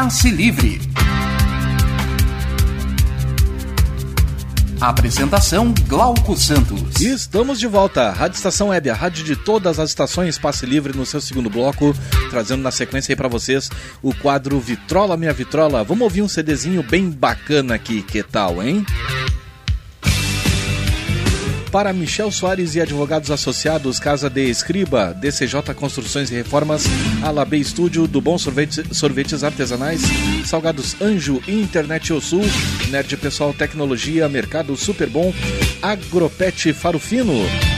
Passe 0.00 0.30
Livre. 0.30 0.80
Apresentação 4.80 5.74
Glauco 5.88 6.36
Santos. 6.36 7.00
Estamos 7.00 7.58
de 7.58 7.66
volta. 7.66 8.12
Rádio 8.12 8.36
Estação 8.36 8.68
Web, 8.68 8.90
a 8.90 8.94
rádio 8.94 9.24
de 9.24 9.34
todas 9.34 9.80
as 9.80 9.90
estações 9.90 10.38
Passe 10.38 10.64
Livre 10.64 10.96
no 10.96 11.04
seu 11.04 11.20
segundo 11.20 11.50
bloco, 11.50 11.92
trazendo 12.30 12.62
na 12.62 12.70
sequência 12.70 13.10
aí 13.12 13.16
para 13.16 13.26
vocês 13.26 13.68
o 14.00 14.14
quadro 14.14 14.60
Vitrola 14.60 15.16
Minha 15.16 15.32
Vitrola. 15.32 15.82
Vamos 15.82 16.04
ouvir 16.04 16.22
um 16.22 16.28
CDzinho 16.28 16.84
bem 16.84 17.10
bacana 17.10 17.74
aqui, 17.74 18.00
que 18.00 18.22
tal, 18.22 18.62
hein? 18.62 18.86
Para 21.70 21.92
Michel 21.92 22.30
Soares 22.30 22.74
e 22.74 22.80
advogados 22.80 23.30
associados, 23.30 24.00
Casa 24.00 24.30
de 24.30 24.48
Escriba, 24.48 25.12
DCJ 25.12 25.74
Construções 25.74 26.30
e 26.30 26.34
Reformas, 26.34 26.84
Alabê 27.22 27.58
Estúdio, 27.58 28.06
do 28.06 28.20
Bom 28.20 28.38
Sorvete, 28.38 28.82
Sorvetes 28.94 29.44
Artesanais, 29.44 30.00
Salgados 30.46 30.96
Anjo, 31.00 31.42
Internet 31.46 32.12
O 32.12 32.20
Sul, 32.20 32.42
Nerd 32.88 33.14
Pessoal 33.18 33.52
Tecnologia, 33.52 34.28
Mercado 34.28 34.74
Super 34.76 35.10
Bom, 35.10 35.32
Agropet 35.82 36.72
Farufino, 36.72 37.34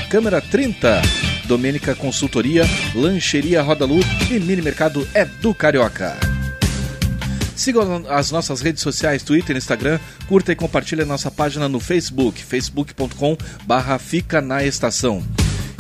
Câmera 0.08 0.40
30, 0.40 1.02
Domênica 1.46 1.94
Consultoria, 1.96 2.64
Lancheria 2.94 3.60
Roda 3.60 3.84
Lu 3.84 3.98
e 4.30 4.38
Mini 4.38 4.62
Mercado 4.62 5.06
é 5.12 5.24
do 5.24 5.52
Carioca. 5.52 6.29
Sigam 7.60 8.06
as 8.08 8.30
nossas 8.30 8.62
redes 8.62 8.82
sociais, 8.82 9.22
Twitter, 9.22 9.54
Instagram, 9.54 10.00
curta 10.26 10.50
e 10.50 10.56
compartilhe 10.56 11.02
a 11.02 11.04
nossa 11.04 11.30
página 11.30 11.68
no 11.68 11.78
Facebook, 11.78 12.42
facebook.com 12.42 13.36
barra 13.66 13.98
Fica 13.98 14.40
na 14.40 14.64
Estação. 14.64 15.22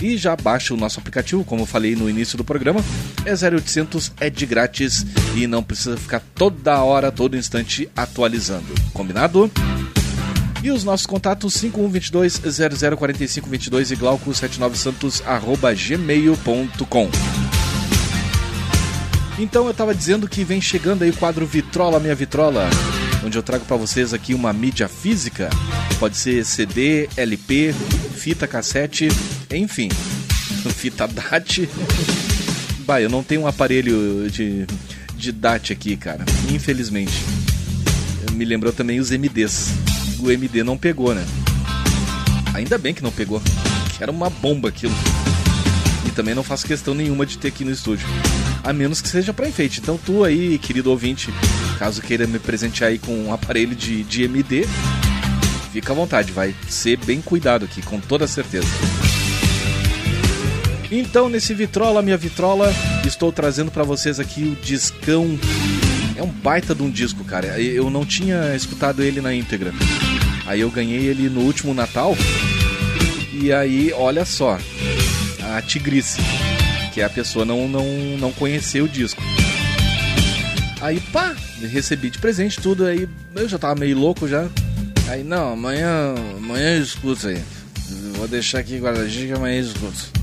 E 0.02 0.18
já 0.18 0.36
baixe 0.36 0.74
o 0.74 0.76
nosso 0.76 1.00
aplicativo, 1.00 1.42
como 1.42 1.62
eu 1.62 1.66
falei 1.66 1.96
no 1.96 2.10
início 2.10 2.36
do 2.36 2.44
programa, 2.44 2.84
é 3.24 3.32
0800, 3.32 4.12
é 4.20 4.28
de 4.28 4.44
grátis 4.44 5.06
e 5.34 5.46
não 5.46 5.62
precisa 5.62 5.96
ficar 5.96 6.20
toda 6.34 6.82
hora, 6.82 7.10
todo 7.10 7.34
instante 7.34 7.88
atualizando. 7.96 8.74
Combinado? 8.92 9.50
E 10.62 10.70
os 10.70 10.84
nossos 10.84 11.06
contatos 11.06 11.54
5122 11.54 12.42
004522 12.98 13.90
e 13.92 13.96
glauco79santos 13.96 15.22
arroba 15.26 15.72
gmail.com. 15.72 17.59
Então 19.40 19.64
eu 19.64 19.70
estava 19.70 19.94
dizendo 19.94 20.28
que 20.28 20.44
vem 20.44 20.60
chegando 20.60 21.02
aí 21.02 21.08
o 21.08 21.16
quadro 21.16 21.46
Vitrola 21.46 21.98
Minha 21.98 22.14
Vitrola, 22.14 22.68
onde 23.24 23.38
eu 23.38 23.42
trago 23.42 23.64
para 23.64 23.78
vocês 23.78 24.12
aqui 24.12 24.34
uma 24.34 24.52
mídia 24.52 24.86
física, 24.86 25.48
pode 25.98 26.18
ser 26.18 26.44
CD, 26.44 27.08
LP, 27.16 27.72
fita 28.14 28.46
cassete, 28.46 29.08
enfim, 29.50 29.88
fita 30.76 31.08
DAT. 31.08 31.66
Bah, 32.80 33.00
eu 33.00 33.08
não 33.08 33.22
tenho 33.22 33.40
um 33.40 33.46
aparelho 33.46 34.30
de, 34.30 34.66
de 35.14 35.32
DAT 35.32 35.72
aqui, 35.72 35.96
cara, 35.96 36.22
infelizmente. 36.52 37.24
Me 38.32 38.44
lembrou 38.44 38.74
também 38.74 39.00
os 39.00 39.10
MDs. 39.10 39.70
O 40.18 40.30
MD 40.30 40.62
não 40.62 40.76
pegou, 40.76 41.14
né? 41.14 41.24
Ainda 42.52 42.76
bem 42.76 42.92
que 42.92 43.02
não 43.02 43.10
pegou, 43.10 43.40
que 43.96 44.02
era 44.02 44.12
uma 44.12 44.28
bomba 44.28 44.68
aquilo. 44.68 44.94
E 46.06 46.10
também 46.10 46.34
não 46.34 46.42
faço 46.42 46.66
questão 46.66 46.92
nenhuma 46.92 47.24
de 47.24 47.38
ter 47.38 47.48
aqui 47.48 47.64
no 47.64 47.70
estúdio 47.70 48.06
a 48.62 48.72
menos 48.72 49.00
que 49.00 49.08
seja 49.08 49.32
para 49.32 49.48
enfeite. 49.48 49.80
Então 49.80 49.98
tu 49.98 50.24
aí, 50.24 50.58
querido 50.58 50.90
ouvinte, 50.90 51.32
caso 51.78 52.02
queira 52.02 52.26
me 52.26 52.38
presentear 52.38 52.90
aí 52.90 52.98
com 52.98 53.12
um 53.12 53.32
aparelho 53.32 53.74
de, 53.74 54.02
de 54.04 54.24
MD, 54.24 54.66
fica 55.72 55.92
à 55.92 55.96
vontade, 55.96 56.32
vai 56.32 56.54
ser 56.68 56.96
bem 56.98 57.20
cuidado 57.20 57.64
aqui, 57.64 57.82
com 57.82 58.00
toda 58.00 58.26
certeza. 58.26 58.68
Então, 60.92 61.28
nesse 61.28 61.54
Vitrola, 61.54 62.02
minha 62.02 62.16
Vitrola, 62.16 62.74
estou 63.06 63.30
trazendo 63.30 63.70
para 63.70 63.84
vocês 63.84 64.18
aqui 64.18 64.42
o 64.42 64.64
discão. 64.64 65.38
É 66.16 66.22
um 66.22 66.28
baita 66.28 66.74
de 66.74 66.82
um 66.82 66.90
disco, 66.90 67.22
cara. 67.22 67.60
Eu 67.60 67.88
não 67.88 68.04
tinha 68.04 68.56
escutado 68.56 69.00
ele 69.00 69.20
na 69.20 69.32
íntegra. 69.32 69.72
Aí 70.44 70.60
eu 70.60 70.70
ganhei 70.70 71.06
ele 71.06 71.28
no 71.28 71.42
último 71.42 71.72
Natal. 71.72 72.16
E 73.32 73.52
aí, 73.52 73.92
olha 73.92 74.24
só, 74.24 74.58
a 75.54 75.62
tigrice 75.62 76.20
que 76.92 77.02
a 77.02 77.08
pessoa 77.08 77.44
não, 77.44 77.68
não, 77.68 77.84
não 78.18 78.32
conheceu 78.32 78.84
o 78.84 78.88
disco. 78.88 79.22
Aí, 80.80 80.98
pá, 81.12 81.34
recebi 81.60 82.10
de 82.10 82.18
presente 82.18 82.60
tudo, 82.60 82.86
aí 82.86 83.08
eu 83.34 83.48
já 83.48 83.58
tava 83.58 83.78
meio 83.78 83.98
louco 83.98 84.26
já. 84.26 84.48
Aí, 85.08 85.22
não, 85.22 85.52
amanhã, 85.52 86.14
amanhã 86.36 86.76
eu 86.76 86.82
escuto 86.82 87.28
aí. 87.28 87.42
Vou 88.16 88.26
deixar 88.26 88.60
aqui 88.60 88.78
guardadinho 88.78 89.28
que 89.28 89.32
amanhã 89.32 89.56
eu 89.56 89.66
escuto. 89.66 90.20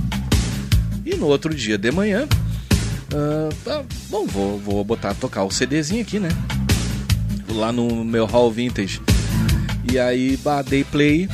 E 1.06 1.16
no 1.16 1.28
outro 1.28 1.54
dia 1.54 1.78
de 1.78 1.92
manhã, 1.92 2.28
uh, 3.14 3.86
bom, 4.10 4.26
vou, 4.26 4.60
vou 4.60 4.84
botar, 4.84 5.14
tocar 5.14 5.44
o 5.44 5.52
CDzinho 5.52 6.02
aqui, 6.02 6.20
né? 6.20 6.30
Lá 7.50 7.72
no 7.72 8.04
meu 8.04 8.26
hall 8.26 8.52
vintage. 8.52 9.02
E 9.92 9.98
aí, 10.00 10.38
bah, 10.38 10.62
dei 10.62 10.84
play. 10.84 11.30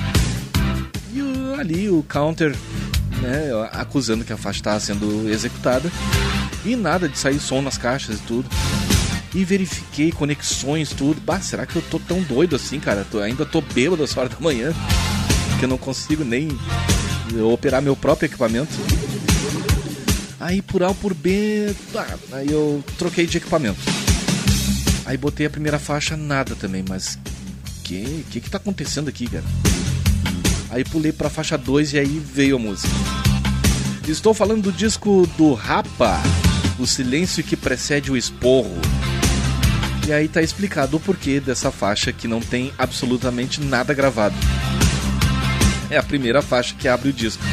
E 1.13 1.59
ali 1.59 1.89
o 1.89 2.03
counter 2.03 2.55
né, 3.23 3.49
acusando 3.71 4.23
que 4.23 4.33
a 4.33 4.37
faixa 4.37 4.59
estava 4.59 4.79
sendo 4.79 5.29
executada. 5.29 5.91
E 6.65 6.75
nada 6.75 7.09
de 7.09 7.17
sair 7.17 7.39
som 7.39 7.61
nas 7.61 7.77
caixas 7.77 8.19
e 8.19 8.21
tudo. 8.21 8.49
E 9.33 9.43
verifiquei 9.43 10.11
conexões, 10.11 10.89
tudo. 10.89 11.19
Bah, 11.21 11.41
será 11.41 11.65
que 11.65 11.75
eu 11.75 11.81
tô 11.81 11.99
tão 11.99 12.21
doido 12.21 12.55
assim, 12.55 12.79
cara? 12.79 13.05
Tô, 13.09 13.19
ainda 13.19 13.45
tô 13.45 13.61
bêbado 13.61 14.03
essa 14.03 14.19
hora 14.19 14.29
da 14.29 14.39
manhã. 14.39 14.71
Que 15.59 15.65
eu 15.65 15.69
não 15.69 15.77
consigo 15.77 16.23
nem 16.23 16.49
operar 17.51 17.81
meu 17.81 17.95
próprio 17.95 18.27
equipamento. 18.27 18.71
Aí 20.39 20.61
por 20.61 20.83
A 20.83 20.93
por 20.93 21.13
B, 21.13 21.73
tá, 21.93 22.05
aí 22.33 22.51
eu 22.51 22.83
troquei 22.97 23.25
de 23.25 23.37
equipamento. 23.37 23.79
Aí 25.05 25.17
botei 25.17 25.45
a 25.45 25.49
primeira 25.49 25.79
faixa, 25.79 26.17
nada 26.17 26.53
também, 26.55 26.83
mas 26.87 27.17
que 27.83 28.25
que 28.29 28.41
que 28.41 28.49
tá 28.49 28.57
acontecendo 28.57 29.07
aqui, 29.07 29.27
cara? 29.27 29.43
Aí 30.73 30.83
pulei 30.83 31.11
pra 31.11 31.29
faixa 31.29 31.55
2 31.55 31.93
e 31.93 31.99
aí 31.99 32.19
veio 32.19 32.55
a 32.55 32.59
música. 32.59 32.91
Estou 34.07 34.33
falando 34.33 34.63
do 34.63 34.71
disco 34.71 35.29
do 35.37 35.53
Rapa, 35.53 36.19
O 36.79 36.87
Silêncio 36.87 37.43
que 37.43 37.55
Precede 37.55 38.11
o 38.11 38.17
Esporro. 38.17 38.75
E 40.07 40.11
aí 40.11 40.27
tá 40.27 40.41
explicado 40.41 40.97
o 40.97 40.99
porquê 40.99 41.39
dessa 41.39 41.71
faixa 41.71 42.11
que 42.11 42.27
não 42.27 42.41
tem 42.41 42.73
absolutamente 42.75 43.61
nada 43.61 43.93
gravado. 43.93 44.35
É 45.91 45.97
a 45.97 46.03
primeira 46.03 46.41
faixa 46.41 46.73
que 46.73 46.87
abre 46.87 47.09
o 47.09 47.13
disco. 47.13 47.43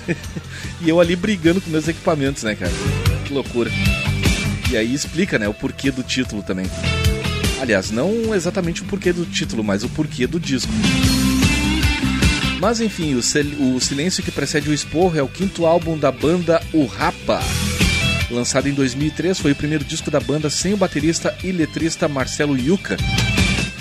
e 0.80 0.88
eu 0.88 0.98
ali 0.98 1.14
brigando 1.14 1.60
com 1.60 1.68
meus 1.68 1.86
equipamentos, 1.86 2.44
né, 2.44 2.54
cara? 2.54 2.72
Que 3.26 3.34
loucura. 3.34 3.70
E 4.70 4.76
aí 4.76 4.94
explica, 4.94 5.38
né, 5.38 5.46
o 5.46 5.54
porquê 5.54 5.90
do 5.90 6.02
título 6.02 6.42
também. 6.42 6.64
Aliás, 7.60 7.90
não 7.90 8.34
exatamente 8.34 8.80
o 8.80 8.86
porquê 8.86 9.12
do 9.12 9.26
título, 9.26 9.62
mas 9.62 9.84
o 9.84 9.88
porquê 9.90 10.26
do 10.26 10.40
disco. 10.40 10.72
Mas 12.60 12.80
enfim, 12.80 13.14
o, 13.14 13.18
o 13.18 13.80
Silêncio 13.80 14.22
que 14.22 14.30
precede 14.30 14.70
o 14.70 14.74
Esporro 14.74 15.18
é 15.18 15.22
o 15.22 15.28
quinto 15.28 15.66
álbum 15.66 15.98
da 15.98 16.10
banda 16.10 16.62
O 16.72 16.86
Rapa. 16.86 17.40
Lançado 18.30 18.68
em 18.68 18.72
2003, 18.72 19.38
foi 19.38 19.52
o 19.52 19.56
primeiro 19.56 19.84
disco 19.84 20.10
da 20.10 20.18
banda 20.18 20.50
sem 20.50 20.74
o 20.74 20.76
baterista 20.76 21.36
e 21.44 21.52
letrista 21.52 22.08
Marcelo 22.08 22.58
Yuca, 22.58 22.96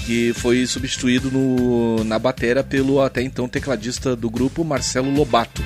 que 0.05 0.33
foi 0.33 0.67
substituído 0.67 1.31
no, 1.31 2.03
na 2.03 2.19
batera 2.19 2.63
pelo 2.63 3.01
até 3.01 3.21
então 3.23 3.47
tecladista 3.47 4.15
do 4.15 4.29
grupo 4.29 4.63
Marcelo 4.63 5.09
Lobato. 5.09 5.63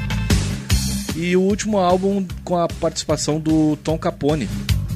E 1.16 1.36
o 1.36 1.42
último 1.42 1.78
álbum 1.78 2.26
com 2.46 2.58
a 2.58 2.68
participação 2.68 3.40
do 3.40 3.76
Tom 3.84 3.98
Capone, 3.98 4.48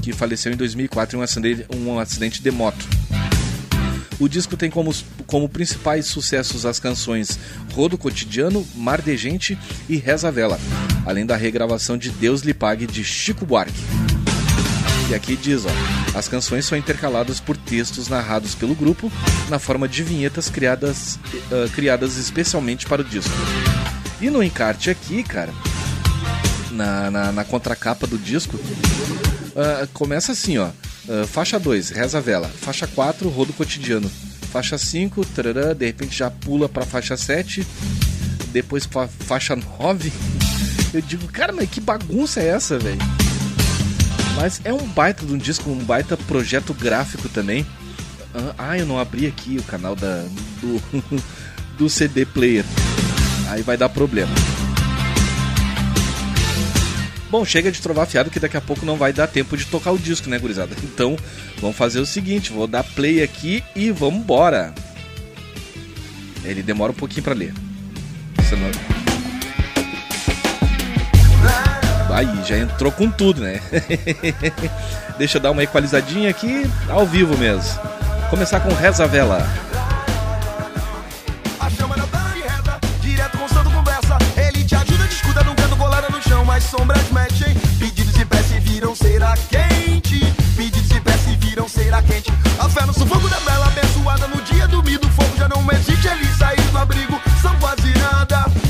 que 0.01 0.13
faleceu 0.13 0.53
em 0.53 0.55
2004 0.55 1.17
em 1.17 1.19
um 1.19 1.23
acidente, 1.23 1.65
um 1.75 1.99
acidente 1.99 2.41
de 2.41 2.51
moto. 2.51 2.87
O 4.19 4.27
disco 4.27 4.55
tem 4.55 4.69
como, 4.69 4.93
como 5.25 5.49
principais 5.49 6.05
sucessos 6.05 6.65
as 6.65 6.79
canções 6.79 7.39
Rodo 7.73 7.97
Cotidiano, 7.97 8.65
Mar 8.75 9.01
de 9.01 9.15
Gente 9.17 9.57
e 9.89 9.97
Reza 9.97 10.31
Vela, 10.31 10.59
além 11.05 11.25
da 11.25 11.35
regravação 11.35 11.97
de 11.97 12.09
Deus 12.09 12.41
lhe 12.41 12.53
pague 12.53 12.85
de 12.85 13.03
Chico 13.03 13.45
Buarque. 13.45 13.81
E 15.09 15.15
aqui 15.15 15.35
diz, 15.35 15.63
ó, 15.65 16.17
as 16.17 16.27
canções 16.27 16.65
são 16.65 16.77
intercaladas 16.77 17.39
por 17.39 17.57
textos 17.57 18.07
narrados 18.07 18.55
pelo 18.55 18.73
grupo 18.73 19.11
na 19.49 19.59
forma 19.59 19.87
de 19.87 20.01
vinhetas 20.01 20.49
criadas, 20.49 21.19
uh, 21.51 21.69
criadas 21.73 22.17
especialmente 22.17 22.85
para 22.85 23.01
o 23.01 23.05
disco. 23.05 23.33
E 24.21 24.29
no 24.29 24.41
encarte 24.41 24.89
aqui, 24.89 25.21
cara, 25.21 25.53
na, 26.71 27.11
na, 27.11 27.31
na 27.31 27.43
contracapa 27.43 28.07
do 28.07 28.17
disco, 28.17 28.55
uh, 28.57 29.87
começa 29.93 30.31
assim, 30.31 30.57
ó. 30.57 30.69
Uh, 31.07 31.27
faixa 31.27 31.59
2, 31.59 31.89
Reza 31.89 32.21
Vela. 32.21 32.47
Faixa 32.47 32.87
4, 32.87 33.27
Rodo 33.29 33.53
Cotidiano. 33.53 34.09
Faixa 34.51 34.77
5, 34.77 35.25
tarará, 35.27 35.73
de 35.73 35.85
repente 35.85 36.17
já 36.17 36.29
pula 36.29 36.69
pra 36.69 36.85
faixa 36.85 37.17
7. 37.17 37.65
Depois 38.51 38.85
pra 38.85 39.07
faixa 39.07 39.55
9. 39.55 40.11
Eu 40.93 41.01
digo, 41.01 41.27
cara, 41.27 41.51
mas 41.51 41.69
que 41.69 41.81
bagunça 41.81 42.39
é 42.39 42.47
essa, 42.47 42.77
velho? 42.77 42.99
Mas 44.35 44.61
é 44.63 44.73
um 44.73 44.87
baita 44.87 45.25
de 45.25 45.33
um 45.33 45.37
disco, 45.37 45.69
um 45.69 45.83
baita 45.83 46.15
projeto 46.15 46.73
gráfico 46.73 47.27
também. 47.29 47.65
Ah, 48.57 48.77
eu 48.77 48.85
não 48.85 48.99
abri 48.99 49.27
aqui 49.27 49.57
o 49.57 49.63
canal 49.63 49.95
da, 49.95 50.25
do, 50.61 51.23
do 51.77 51.89
CD 51.89 52.25
player. 52.25 52.65
Aí 53.49 53.61
vai 53.61 53.77
dar 53.77 53.89
problema. 53.89 54.31
Bom, 57.33 57.43
chega 57.43 57.71
de 57.71 57.81
trovar 57.81 58.05
fiado 58.05 58.29
que 58.29 58.39
daqui 58.39 58.55
a 58.55 58.61
pouco 58.61 58.85
não 58.85 58.95
vai 58.95 59.11
dar 59.11 59.25
tempo 59.25 59.57
de 59.57 59.65
tocar 59.65 59.91
o 59.91 59.97
disco, 59.97 60.29
né, 60.29 60.37
gurizada? 60.37 60.75
Então, 60.83 61.17
vamos 61.59 61.75
fazer 61.75 61.99
o 61.99 62.05
seguinte, 62.05 62.53
vou 62.53 62.67
dar 62.67 62.83
play 62.83 63.23
aqui 63.23 63.63
e 63.75 63.89
vamos 63.89 64.19
embora. 64.19 64.71
Ele 66.45 66.61
demora 66.61 66.91
um 66.91 66.95
pouquinho 66.95 67.23
para 67.23 67.33
ler. 67.33 67.51
Senão... 68.47 68.69
Aí, 72.13 72.45
já 72.45 72.55
entrou 72.55 72.91
com 72.91 73.09
tudo, 73.09 73.41
né? 73.41 73.59
Deixa 75.17 75.39
eu 75.39 75.41
dar 75.41 75.49
uma 75.49 75.63
equalizadinha 75.63 76.29
aqui, 76.29 76.69
ao 76.87 77.03
vivo 77.03 77.35
mesmo. 77.35 77.79
Começar 78.29 78.59
com 78.59 78.71
Reza 78.75 79.07
Vela. 79.07 79.72
Cera 89.13 89.35
quente. 89.47 90.19
Pedidos 90.55 90.89
de 90.89 90.99
prece 90.99 91.35
viram 91.35 91.67
cera 91.67 92.01
quente. 92.01 92.31
A 92.59 92.67
fé 92.67 92.85
no 92.85 92.93
sufoco 92.93 93.29
da 93.29 93.39
bela 93.41 93.67
abençoada. 93.67 94.27
No 94.27 94.41
dia 94.41 94.67
do 94.67 94.81
do 94.81 95.09
fogo 95.09 95.37
já 95.37 95.47
não 95.47 95.61
existe. 95.71 96.07
Ele 96.07 96.25
saiu 96.35 96.63
do 96.71 96.77
abrigo, 96.77 97.19
são 97.41 97.55
quase 97.59 97.93
nada. 97.99 98.62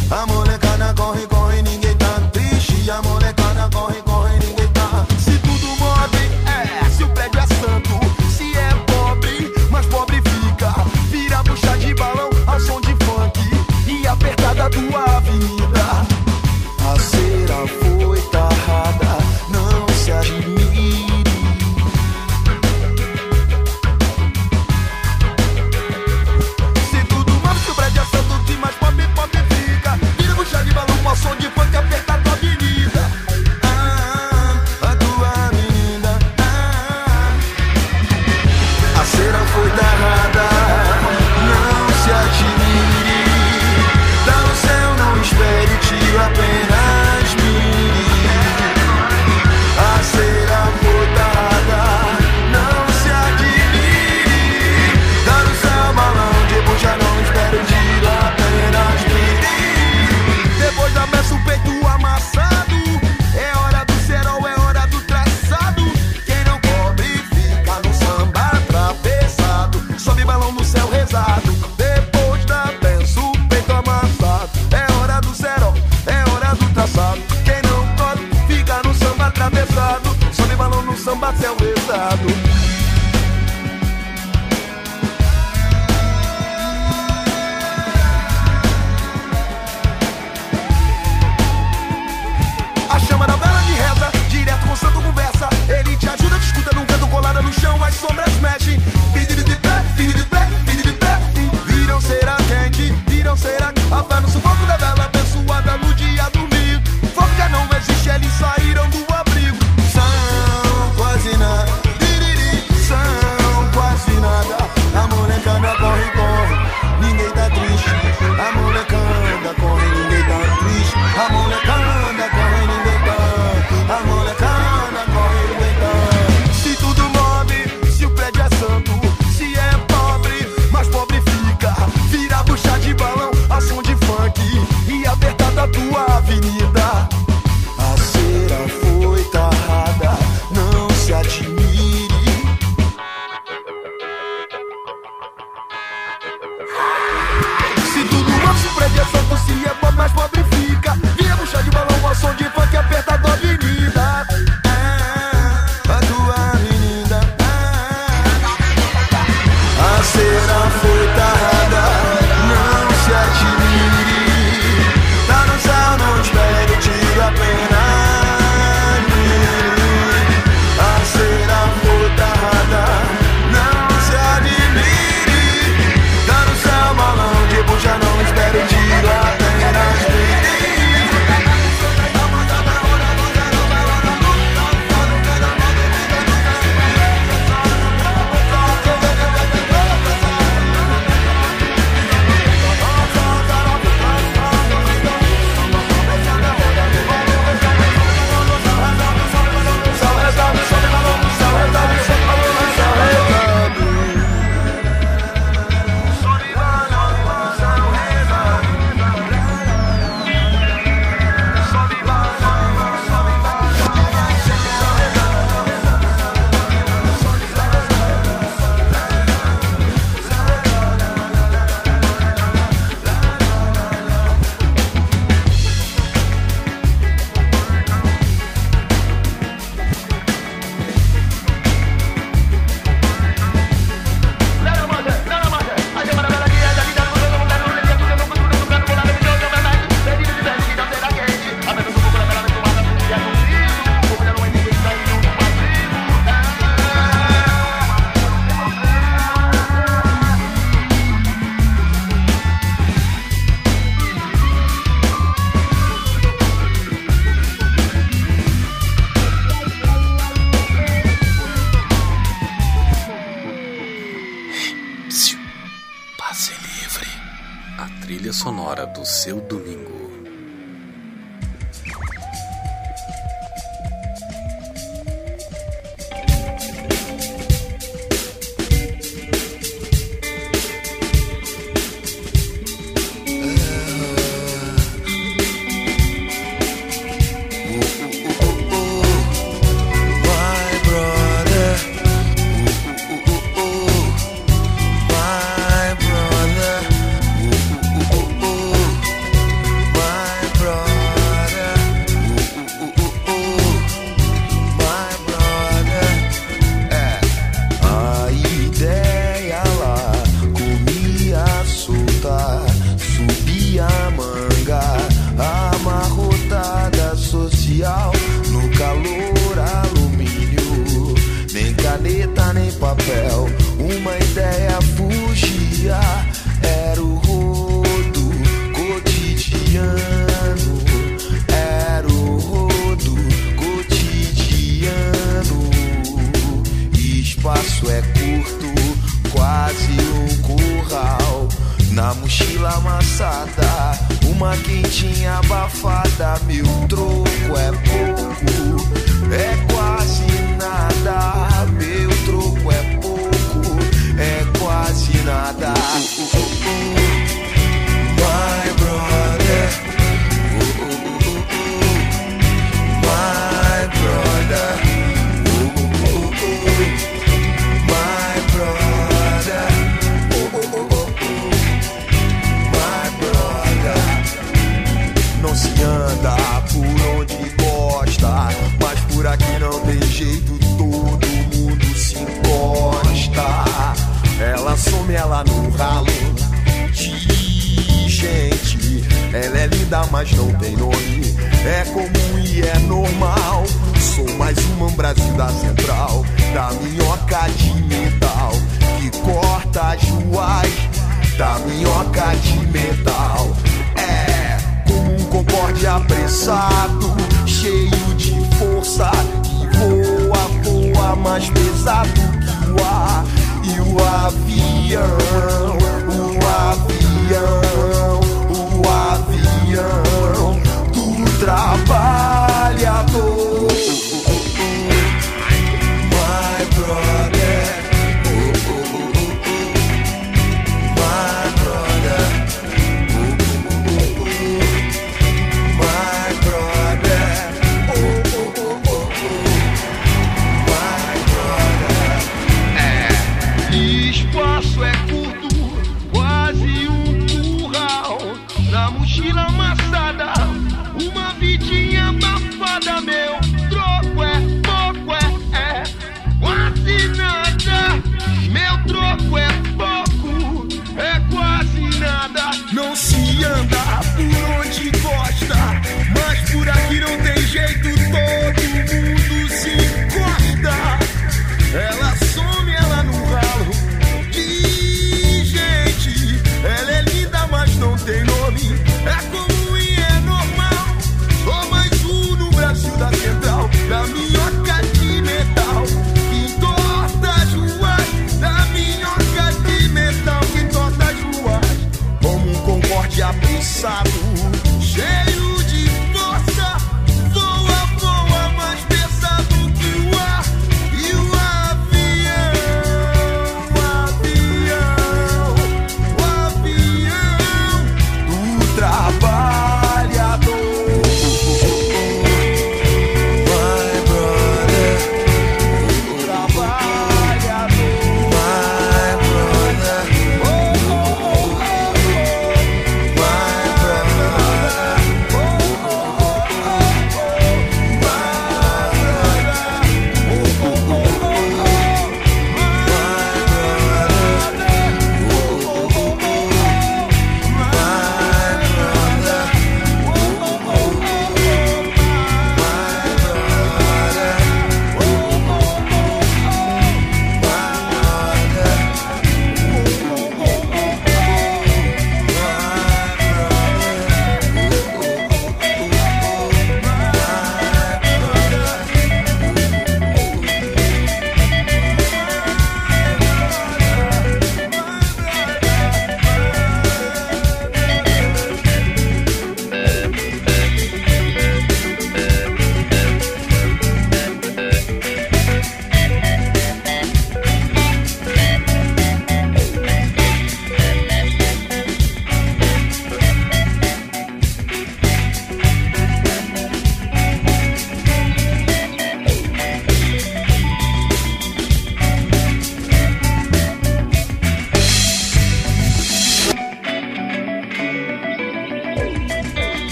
Seu 269.23 269.39
domingo. 269.39 269.62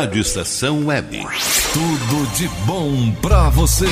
Rádio 0.00 0.22
Estação 0.22 0.86
Web. 0.86 1.26
Tudo 1.74 2.32
de 2.34 2.48
bom 2.64 3.12
pra 3.20 3.50
você. 3.50 3.84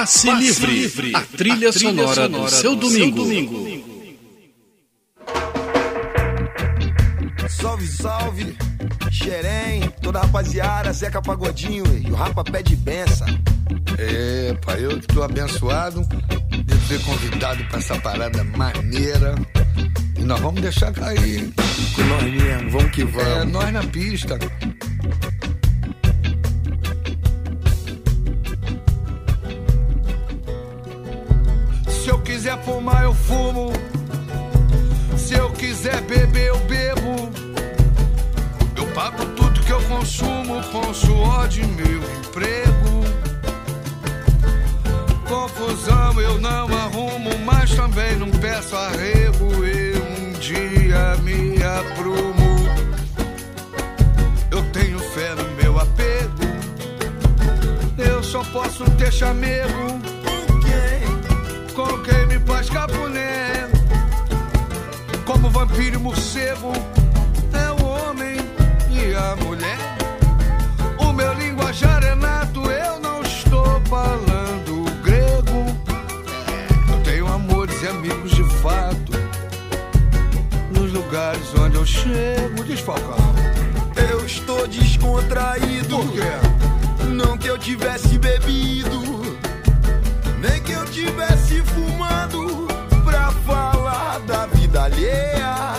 Passe, 0.00 0.28
Passe 0.28 0.42
livre, 0.42 0.72
livre, 0.72 1.14
a 1.14 1.20
trilha, 1.20 1.68
a 1.68 1.72
trilha 1.72 1.72
sonora, 1.72 2.22
sonora, 2.22 2.44
do 2.44 2.50
seu 2.50 2.74
do 2.74 2.88
domingo. 2.88 3.16
Seu 3.18 3.26
domingo. 3.26 3.90
Salve, 7.50 7.86
salve, 7.86 8.56
Xerém, 9.10 9.82
toda 10.00 10.20
rapaziada, 10.20 10.90
Zeca 10.94 11.20
Pagodinho 11.20 11.84
e 12.02 12.10
o 12.10 12.14
Rapa 12.14 12.42
pé 12.42 12.62
de 12.62 12.76
benção. 12.76 13.26
É, 13.98 14.54
pai, 14.64 14.86
eu 14.86 14.98
que 14.98 15.06
tô 15.06 15.22
abençoado 15.22 16.00
de 16.48 16.88
ser 16.88 17.02
convidado 17.02 17.62
pra 17.66 17.78
essa 17.78 18.00
parada 18.00 18.42
maneira. 18.42 19.34
E 20.18 20.22
nós 20.22 20.40
vamos 20.40 20.62
deixar 20.62 20.94
cair. 20.94 21.52
Com 21.94 22.02
nós 22.04 22.22
mesmo, 22.22 22.70
vamos 22.70 22.90
que 22.90 23.04
vamos. 23.04 23.28
É, 23.28 23.44
nós 23.44 23.70
na 23.70 23.82
pista. 23.82 24.38
Peço 48.40 48.76
arrego. 48.76 49.64
Eu 49.64 50.02
um 50.02 50.32
dia 50.38 51.16
me 51.22 51.62
aprumo. 51.62 52.50
Eu 54.50 54.62
tenho 54.72 54.98
fé 54.98 55.34
no 55.34 55.48
meu 55.62 55.78
apego. 55.78 56.44
Eu 57.98 58.22
só 58.22 58.42
posso 58.44 58.84
ter 58.92 59.12
chamego 59.12 60.00
com 61.74 61.98
quem 62.02 62.26
me 62.26 62.38
faz 62.46 62.68
capuné. 62.68 63.68
Como 65.24 65.50
vampiro 65.50 65.96
e 65.96 65.98
morcego, 65.98 66.72
é 67.52 67.82
o 67.82 67.86
homem 67.86 68.36
e 68.90 69.14
a 69.14 69.36
mulher. 69.36 69.78
O 70.98 71.12
meu 71.12 71.32
linguajar 71.34 72.02
é 72.02 72.14
nato, 72.14 72.49
lugares 81.10 81.52
onde 81.58 81.74
eu 81.74 81.84
chego, 81.84 82.62
desfalcado. 82.62 83.34
Eu 84.08 84.24
estou 84.24 84.68
descontraído. 84.68 85.98
Por 85.98 86.12
quê? 86.12 87.04
Não 87.08 87.36
que 87.36 87.48
eu 87.48 87.58
tivesse 87.58 88.16
bebido 88.16 89.00
nem 90.40 90.62
que 90.62 90.70
eu 90.70 90.84
tivesse 90.86 91.62
fumando 91.62 92.68
pra 93.04 93.32
falar 93.44 94.20
da 94.20 94.46
vida 94.46 94.84
alheia. 94.84 95.74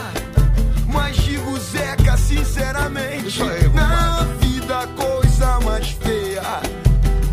Mas 0.86 1.15
digo, 1.15 1.57
Zeca, 1.59 2.17
sinceramente, 2.17 3.41
aí, 3.41 3.69
na 3.69 4.23
vida 4.41 4.79
a 4.79 4.88
coisa 4.88 5.59
mais 5.61 5.91
feia 5.91 6.59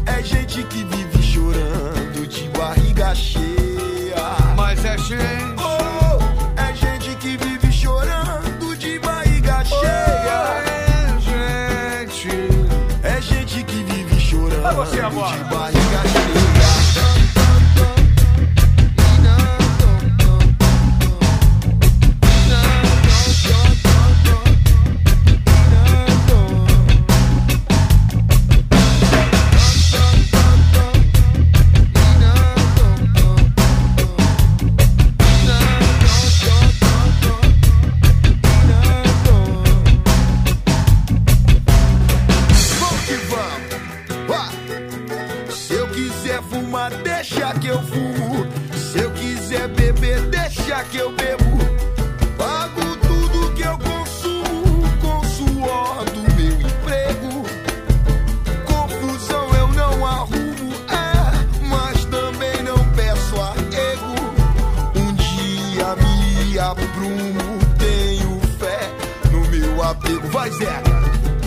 é 0.07 0.23
gente 0.23 0.63
que 0.63 0.85
vive 0.85 1.21
chorando 1.21 2.27
de 2.29 2.49
barriga 2.57 3.13
cheia. 3.13 4.55
Mas 4.57 4.85
é 4.85 4.97
gente. 4.99 5.58
Vai 15.19 15.73
você 15.73 15.78
apego. 69.91 70.29
Vai, 70.29 70.51
Zeca. 70.51 70.99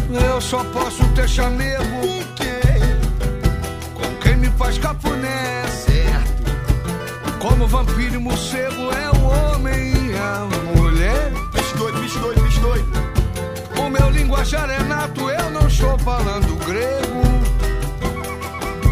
Eu 0.09 0.41
só 0.41 0.63
posso 0.65 1.03
ter 1.09 1.27
chamego 1.27 1.83
Com 1.83 2.23
quem? 2.35 2.81
com 3.93 4.15
quem 4.21 4.35
me 4.37 4.49
faz 4.57 4.77
cafuné. 4.77 5.63
Certo. 5.67 7.39
Como 7.39 7.67
vampiro 7.67 8.15
e 8.15 8.17
morcego 8.17 8.91
é 8.91 9.09
o 9.17 9.23
homem 9.23 9.93
e 10.09 10.17
a 10.17 10.47
mulher. 10.75 11.31
Bicho 11.53 11.77
doido, 11.77 11.99
bicho 12.01 12.19
doido, 12.19 12.41
bicho 12.41 12.59
doido. 12.59 12.91
O 13.79 13.89
meu 13.89 14.09
linguajar 14.09 14.69
é 14.69 14.83
nato, 14.83 15.29
eu 15.29 15.49
não 15.49 15.67
estou 15.67 15.97
falando 15.99 16.55
grego. 16.65 17.21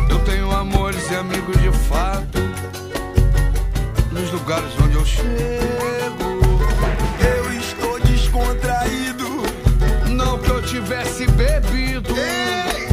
Eu 0.09 0.19
tenho 0.19 0.51
amores 0.51 1.09
e 1.11 1.15
amigos 1.15 1.59
de 1.61 1.71
fato 1.87 2.39
nos 4.11 4.31
lugares 4.31 4.71
onde 4.83 4.95
eu 4.95 5.05
chego. 5.05 6.28
Tivesse 10.89 11.27
bebido. 11.27 12.15
Ei, 12.17 12.89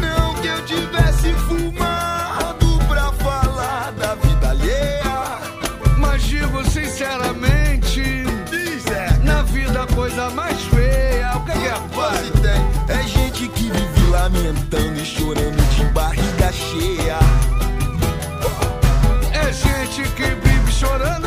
não 0.00 0.34
que 0.36 0.48
eu 0.48 0.64
tivesse 0.64 1.34
fumado 1.46 2.78
pra 2.88 3.12
falar 3.12 3.92
da 3.92 4.14
vida 4.14 4.48
alheia. 4.48 5.38
Mas 5.98 6.22
digo 6.22 6.64
sinceramente, 6.64 8.24
Diz 8.50 8.86
é, 8.86 9.18
na 9.22 9.42
vida 9.42 9.82
a 9.82 9.86
coisa 9.94 10.30
mais 10.30 10.58
feia. 10.62 11.36
O 11.36 11.44
que 11.44 11.52
é, 11.52 11.72
pai? 11.72 11.88
quase 11.94 12.30
tem. 12.30 12.96
É 12.96 13.02
gente 13.02 13.48
que 13.48 13.70
vive 13.70 14.10
lamentando 14.10 14.98
e 14.98 15.04
chorando 15.04 15.74
de 15.74 15.84
barriga 15.92 16.52
cheia. 16.52 17.18
É 19.34 19.52
gente 19.52 20.10
que 20.12 20.22
vive 20.22 20.72
chorando 20.72 21.25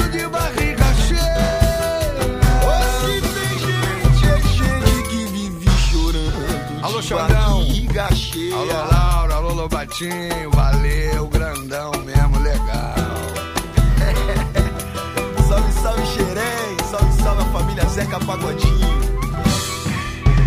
Xandão. 7.09 7.65
barriga 7.65 8.15
cheia. 8.15 8.55
Alô, 8.55 8.67
Laura, 8.67 9.33
alô, 9.33 9.53
Lobatinho, 9.53 10.51
valeu, 10.53 11.27
grandão 11.27 11.91
mesmo, 12.05 12.39
legal. 12.39 12.95
Salve, 15.47 15.71
salve, 15.71 16.05
Xerém. 16.05 16.77
Salve, 16.91 17.21
salve 17.23 17.41
a 17.41 17.45
família 17.45 17.85
Zeca 17.85 18.19
Pagodinho. 18.19 18.99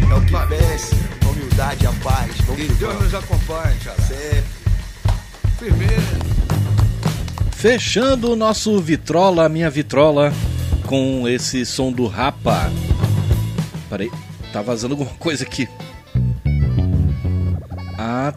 É 0.08 0.14
o 0.14 0.20
que 0.24 0.46
vence, 0.46 0.94
a 1.24 1.28
humildade 1.30 1.84
a 1.84 1.92
paz. 2.04 2.36
Vamos 2.46 2.62
Que 2.62 2.68
Deus 2.74 2.94
nos 3.02 3.14
acompanhe, 3.14 3.76
cara. 3.84 4.00
Sempre. 4.02 4.44
Firmeza. 5.58 6.18
Fechando 7.50 8.30
o 8.30 8.36
nosso 8.36 8.80
Vitrola, 8.80 9.48
minha 9.48 9.68
Vitrola, 9.68 10.32
com 10.86 11.26
esse 11.26 11.66
som 11.66 11.90
do 11.90 12.06
Rapa. 12.06 12.70
Peraí, 13.90 14.12
tá 14.52 14.62
vazando 14.62 14.94
alguma 14.94 15.10
coisa 15.14 15.42
aqui. 15.42 15.68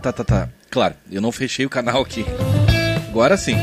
Tá, 0.02 0.12
tá, 0.12 0.24
tá. 0.24 0.50
Claro, 0.70 0.96
eu 1.12 1.22
não 1.22 1.32
fechei 1.32 1.66
o 1.66 1.70
canal 1.70 2.02
aqui. 2.02 2.26
Agora 3.10 3.38
sim. 3.38 3.56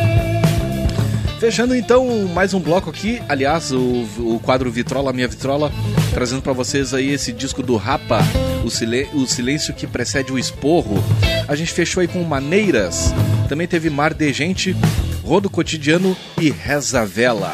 Fechando 1.38 1.74
então 1.74 2.06
mais 2.28 2.54
um 2.54 2.60
bloco 2.60 2.88
aqui, 2.88 3.20
aliás, 3.28 3.72
o, 3.72 4.06
o 4.18 4.40
quadro 4.40 4.70
Vitrola, 4.70 5.12
minha 5.12 5.26
Vitrola, 5.26 5.72
trazendo 6.14 6.40
pra 6.40 6.52
vocês 6.52 6.94
aí 6.94 7.10
esse 7.10 7.32
disco 7.32 7.64
do 7.64 7.74
Rapa, 7.74 8.20
o, 8.62 9.18
o 9.18 9.26
Silêncio 9.26 9.74
que 9.74 9.84
precede 9.84 10.32
o 10.32 10.38
Esporro. 10.38 11.02
A 11.48 11.56
gente 11.56 11.72
fechou 11.72 12.00
aí 12.00 12.06
com 12.06 12.22
Maneiras, 12.22 13.12
também 13.48 13.66
teve 13.66 13.90
Mar 13.90 14.14
de 14.14 14.32
Gente, 14.32 14.76
Rodo 15.24 15.50
Cotidiano 15.50 16.16
e 16.40 16.48
Reza 16.48 17.04
Vela. 17.04 17.52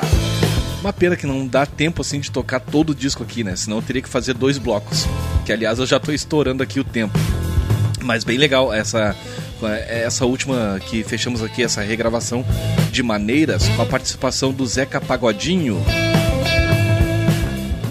Uma 0.81 0.93
pena 0.93 1.17
que 1.17 1.27
não 1.27 1.47
dá 1.47 1.65
tempo 1.65 2.03
assim 2.03 2.21
de 2.21 2.31
tocar 2.31 2.61
todo 2.61 2.91
o 2.91 2.95
disco 2.95 3.23
aqui, 3.23 3.43
né? 3.43 3.57
Senão 3.57 3.79
eu 3.79 3.83
teria 3.83 4.03
que 4.03 4.09
fazer 4.09 4.35
dois 4.35 4.59
blocos. 4.59 5.07
Que 5.45 5.53
aliás 5.53 5.79
eu 5.79 5.87
já 5.87 5.99
tô 5.99 6.13
estourando 6.13 6.63
aqui 6.63 6.79
o 6.79 6.85
tempo. 6.85 7.19
Mas 8.03 8.25
bem 8.25 8.39
legal 8.39 8.73
essa 8.73 9.15
essa 9.89 10.25
última 10.25 10.79
que 10.87 11.03
fechamos 11.03 11.43
aqui, 11.43 11.63
essa 11.63 11.83
regravação 11.83 12.45
de 12.93 13.03
Maneiras, 13.03 13.69
com 13.69 13.83
a 13.83 13.87
participação 13.87 14.53
do 14.53 14.65
Zeca 14.67 15.01
Pagodinho. 15.01 15.83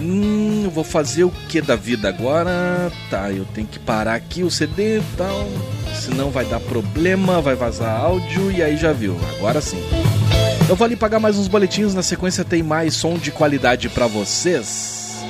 Hum, 0.00 0.62
eu 0.64 0.70
vou 0.70 0.84
fazer 0.84 1.24
o 1.24 1.30
que 1.48 1.60
da 1.60 1.76
vida 1.76 2.08
agora? 2.08 2.90
Tá, 3.10 3.30
eu 3.30 3.44
tenho 3.54 3.66
que 3.66 3.78
parar 3.78 4.14
aqui 4.14 4.42
o 4.42 4.50
CD 4.50 5.02
tal, 5.16 5.46
senão 5.94 6.30
vai 6.30 6.46
dar 6.46 6.60
problema, 6.60 7.40
vai 7.40 7.54
vazar 7.54 8.00
áudio 8.00 8.50
e 8.50 8.62
aí 8.62 8.76
já 8.76 8.92
viu. 8.92 9.16
Agora 9.36 9.60
sim. 9.60 9.82
Eu 10.68 10.76
vou 10.76 10.84
ali 10.84 10.96
pagar 10.96 11.18
mais 11.18 11.36
uns 11.36 11.48
boletins, 11.48 11.94
na 11.94 12.02
sequência 12.02 12.44
tem 12.44 12.62
mais 12.62 12.94
som 12.94 13.14
de 13.14 13.30
qualidade 13.30 13.88
para 13.88 14.06
vocês. 14.06 15.22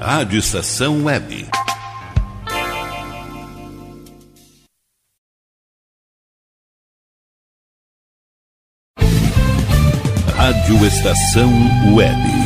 Rádio 0.00 0.38
Estação 0.38 1.04
Web. 1.04 1.48
Estação 10.96 11.52
Web. 11.92 12.45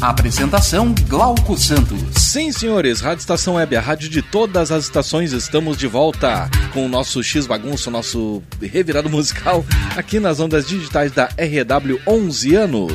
Apresentação 0.00 0.94
Glauco 1.06 1.58
Santos. 1.58 2.00
Sim, 2.16 2.50
senhores, 2.52 3.02
Rádio 3.02 3.20
Estação 3.20 3.56
Web, 3.56 3.76
a 3.76 3.82
rádio 3.82 4.08
de 4.08 4.22
todas 4.22 4.72
as 4.72 4.84
estações, 4.84 5.32
estamos 5.32 5.76
de 5.76 5.86
volta 5.86 6.48
com 6.72 6.86
o 6.86 6.88
nosso 6.88 7.22
X 7.22 7.46
Bagunço, 7.46 7.90
nosso 7.90 8.42
revirado 8.62 9.08
musical, 9.10 9.62
aqui 9.94 10.18
nas 10.18 10.40
ondas 10.40 10.66
digitais 10.66 11.12
da 11.12 11.26
RW 11.26 12.00
11 12.06 12.54
anos. 12.54 12.92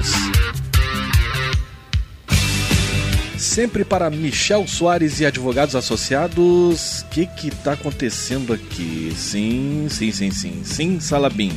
Sempre 3.38 3.86
para 3.86 4.10
Michel 4.10 4.68
Soares 4.68 5.20
e 5.20 5.28
advogados 5.28 5.76
associados. 5.76 7.01
O 7.01 7.06
que 7.12 7.28
que 7.28 7.51
tá 7.51 7.74
acontecendo 7.74 8.51
aqui? 8.51 9.14
Sim, 9.16 9.86
sim, 9.91 10.12
sim, 10.12 10.32
sim. 10.32 10.62
Sim, 10.64 10.99
Salabim. 10.99 11.51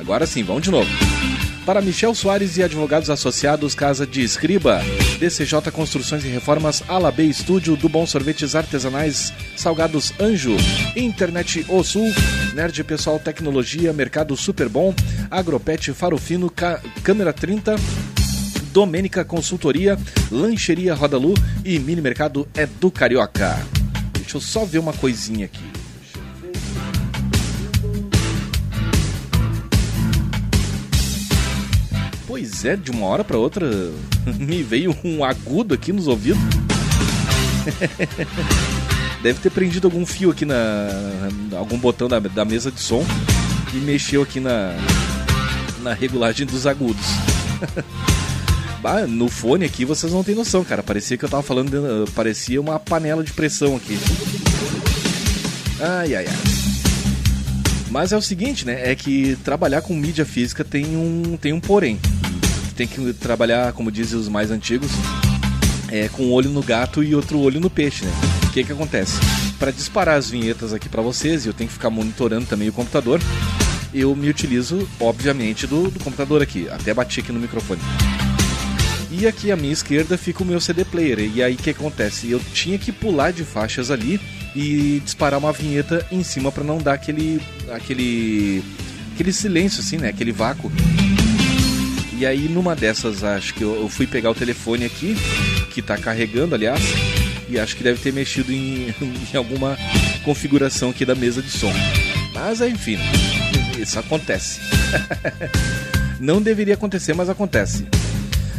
Agora 0.00 0.26
sim, 0.26 0.42
vamos 0.42 0.62
de 0.62 0.72
novo. 0.72 0.90
Para 1.68 1.82
Michel 1.82 2.14
Soares 2.14 2.56
e 2.56 2.62
advogados 2.62 3.10
associados, 3.10 3.74
Casa 3.74 4.06
de 4.06 4.22
Escriba, 4.22 4.80
DCJ 5.18 5.70
Construções 5.70 6.24
e 6.24 6.28
Reformas, 6.28 6.82
Alabê 6.88 7.24
Estúdio, 7.24 7.76
do 7.76 7.90
Bom 7.90 8.06
Sorvetes 8.06 8.54
Artesanais, 8.54 9.34
Salgados 9.54 10.14
Anjo, 10.18 10.56
Internet 10.96 11.66
O 11.68 11.84
Sul, 11.84 12.10
Nerd 12.54 12.82
Pessoal 12.84 13.18
Tecnologia, 13.18 13.92
Mercado 13.92 14.34
Super 14.34 14.66
Bom, 14.66 14.94
Agropet 15.30 15.92
Farofino, 15.92 16.48
Ca 16.48 16.80
Câmera 17.02 17.34
30, 17.34 17.76
Domênica 18.72 19.22
Consultoria, 19.22 19.98
Lancheria 20.30 20.94
Rodalu 20.94 21.34
e 21.66 21.78
Mini 21.78 22.00
Mercado 22.00 22.48
é 22.56 22.64
do 22.64 22.90
Carioca. 22.90 23.58
Deixa 24.14 24.38
eu 24.38 24.40
só 24.40 24.64
ver 24.64 24.78
uma 24.78 24.94
coisinha 24.94 25.44
aqui. 25.44 25.77
Pois 32.38 32.64
é, 32.64 32.76
de 32.76 32.92
uma 32.92 33.04
hora 33.04 33.24
para 33.24 33.36
outra 33.36 33.66
me 34.38 34.62
veio 34.62 34.96
um 35.02 35.24
agudo 35.24 35.74
aqui 35.74 35.92
nos 35.92 36.06
ouvidos. 36.06 36.40
Deve 39.20 39.40
ter 39.40 39.50
prendido 39.50 39.88
algum 39.88 40.06
fio 40.06 40.30
aqui 40.30 40.44
na. 40.44 40.54
algum 41.56 41.76
botão 41.76 42.08
da, 42.08 42.20
da 42.20 42.44
mesa 42.44 42.70
de 42.70 42.80
som 42.80 43.04
e 43.74 43.78
mexeu 43.78 44.22
aqui 44.22 44.38
na. 44.38 44.72
na 45.82 45.92
regulagem 45.92 46.46
dos 46.46 46.64
agudos. 46.64 47.04
bah, 48.80 49.04
no 49.04 49.28
fone 49.28 49.64
aqui 49.64 49.84
vocês 49.84 50.12
não 50.12 50.22
têm 50.22 50.36
noção, 50.36 50.62
cara. 50.62 50.80
Parecia 50.80 51.18
que 51.18 51.24
eu 51.24 51.28
tava 51.28 51.42
falando. 51.42 52.08
Parecia 52.14 52.60
uma 52.60 52.78
panela 52.78 53.24
de 53.24 53.32
pressão 53.32 53.74
aqui. 53.74 53.98
Ai, 55.80 56.14
ai, 56.14 56.26
ai. 56.28 56.38
Mas 57.90 58.12
é 58.12 58.16
o 58.16 58.22
seguinte, 58.22 58.64
né? 58.64 58.92
É 58.92 58.94
que 58.94 59.36
trabalhar 59.42 59.82
com 59.82 59.92
mídia 59.92 60.24
física 60.24 60.62
tem 60.62 60.96
um, 60.96 61.36
tem 61.36 61.52
um 61.52 61.58
porém. 61.58 61.98
Tem 62.78 62.86
que 62.86 63.12
trabalhar, 63.12 63.72
como 63.72 63.90
dizem 63.90 64.16
os 64.16 64.28
mais 64.28 64.52
antigos, 64.52 64.88
é, 65.88 66.08
com 66.10 66.26
um 66.26 66.32
olho 66.32 66.48
no 66.48 66.62
gato 66.62 67.02
e 67.02 67.12
outro 67.12 67.40
olho 67.40 67.58
no 67.58 67.68
peixe, 67.68 68.04
né? 68.04 68.12
O 68.44 68.52
que 68.52 68.62
que 68.62 68.70
acontece? 68.70 69.18
Para 69.58 69.72
disparar 69.72 70.16
as 70.16 70.30
vinhetas 70.30 70.72
aqui 70.72 70.88
para 70.88 71.02
vocês, 71.02 71.44
e 71.44 71.48
eu 71.48 71.52
tenho 71.52 71.66
que 71.66 71.74
ficar 71.74 71.90
monitorando 71.90 72.46
também 72.46 72.68
o 72.68 72.72
computador, 72.72 73.20
eu 73.92 74.14
me 74.14 74.28
utilizo, 74.28 74.88
obviamente, 75.00 75.66
do, 75.66 75.90
do 75.90 75.98
computador 75.98 76.40
aqui. 76.40 76.68
Até 76.70 76.94
bati 76.94 77.18
aqui 77.18 77.32
no 77.32 77.40
microfone. 77.40 77.80
E 79.10 79.26
aqui 79.26 79.50
à 79.50 79.56
minha 79.56 79.72
esquerda 79.72 80.16
fica 80.16 80.44
o 80.44 80.46
meu 80.46 80.60
CD 80.60 80.84
player. 80.84 81.18
E 81.18 81.42
aí 81.42 81.54
o 81.54 81.58
que 81.58 81.70
acontece? 81.70 82.30
Eu 82.30 82.40
tinha 82.54 82.78
que 82.78 82.92
pular 82.92 83.32
de 83.32 83.42
faixas 83.42 83.90
ali 83.90 84.20
e 84.54 85.02
disparar 85.04 85.40
uma 85.40 85.52
vinheta 85.52 86.06
em 86.12 86.22
cima 86.22 86.52
para 86.52 86.62
não 86.62 86.78
dar 86.78 86.92
aquele 86.92 87.42
aquele 87.72 88.62
aquele 89.14 89.32
silêncio 89.32 89.80
assim, 89.80 89.96
né? 89.96 90.10
Aquele 90.10 90.30
vácuo. 90.30 90.70
E 92.18 92.26
aí 92.26 92.48
numa 92.48 92.74
dessas, 92.74 93.22
acho 93.22 93.54
que 93.54 93.62
eu, 93.62 93.76
eu 93.76 93.88
fui 93.88 94.04
pegar 94.04 94.28
o 94.28 94.34
telefone 94.34 94.84
aqui, 94.84 95.14
que 95.70 95.80
tá 95.80 95.96
carregando, 95.96 96.52
aliás, 96.52 96.80
e 97.48 97.60
acho 97.60 97.76
que 97.76 97.84
deve 97.84 98.00
ter 98.00 98.12
mexido 98.12 98.52
em, 98.52 98.92
em 99.32 99.36
alguma 99.36 99.78
configuração 100.24 100.90
aqui 100.90 101.04
da 101.04 101.14
mesa 101.14 101.40
de 101.40 101.48
som. 101.48 101.72
Mas 102.34 102.60
enfim, 102.60 102.98
isso 103.78 104.00
acontece. 104.00 104.60
Não 106.18 106.42
deveria 106.42 106.74
acontecer, 106.74 107.14
mas 107.14 107.28
acontece. 107.28 107.86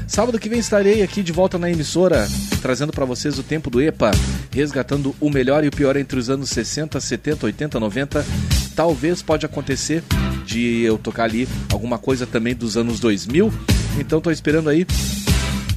Sábado 0.08 0.40
que 0.40 0.48
vem 0.48 0.60
estarei 0.60 1.04
aqui 1.04 1.22
de 1.22 1.34
volta 1.34 1.58
na 1.60 1.70
emissora, 1.70 2.30
trazendo 2.62 2.94
para 2.94 3.04
vocês 3.04 3.38
o 3.38 3.44
tempo 3.44 3.70
do 3.70 3.82
EPA, 3.82 4.12
resgatando 4.52 5.14
o 5.20 5.30
melhor 5.30 5.66
e 5.66 5.68
o 5.68 5.72
pior 5.72 5.98
entre 5.98 6.18
os 6.18 6.30
anos 6.30 6.50
60, 6.50 6.98
70, 6.98 7.46
80, 7.46 7.78
90. 7.78 8.26
Talvez 8.74 9.22
pode 9.22 9.46
acontecer 9.46 10.02
de 10.50 10.82
eu 10.82 10.98
tocar 10.98 11.26
ali 11.26 11.48
alguma 11.72 12.00
coisa 12.00 12.26
também 12.26 12.56
dos 12.56 12.76
anos 12.76 13.00
2000. 13.00 13.54
Então 14.00 14.20
tô 14.20 14.32
esperando 14.32 14.70
aí 14.70 14.88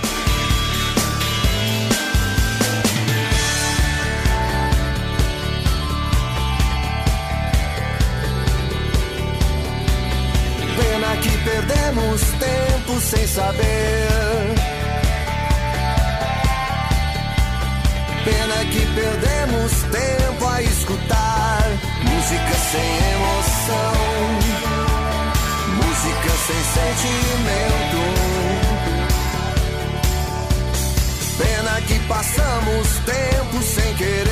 Passamos 32.09 32.89
tempo 33.05 33.63
sem 33.63 33.95
querer. 33.95 34.29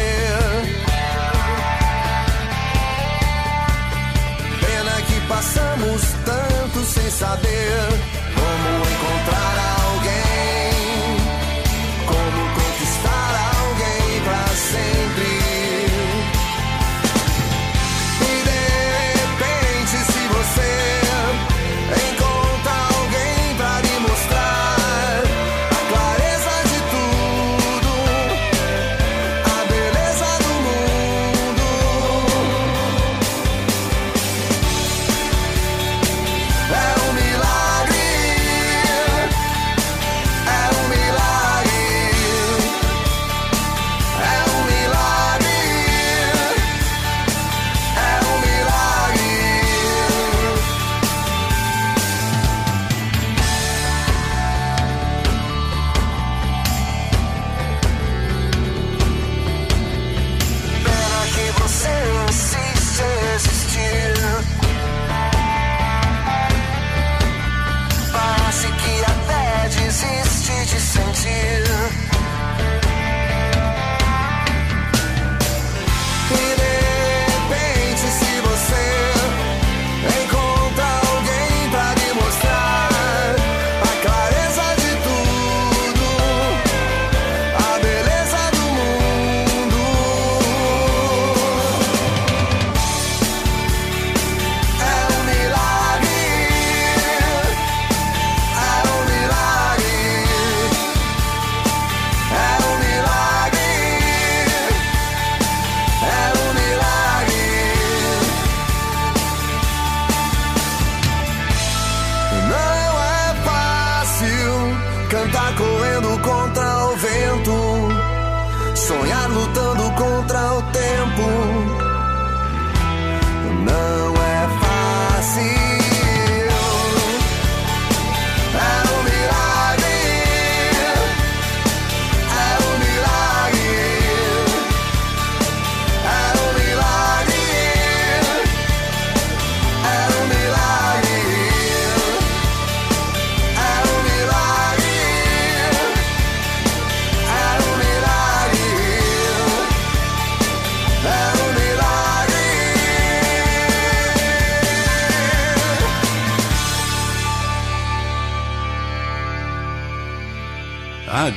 Pena 4.60 5.02
que 5.02 5.20
passamos 5.28 6.02
tanto 6.24 6.84
sem 6.84 7.10
saber 7.10 8.15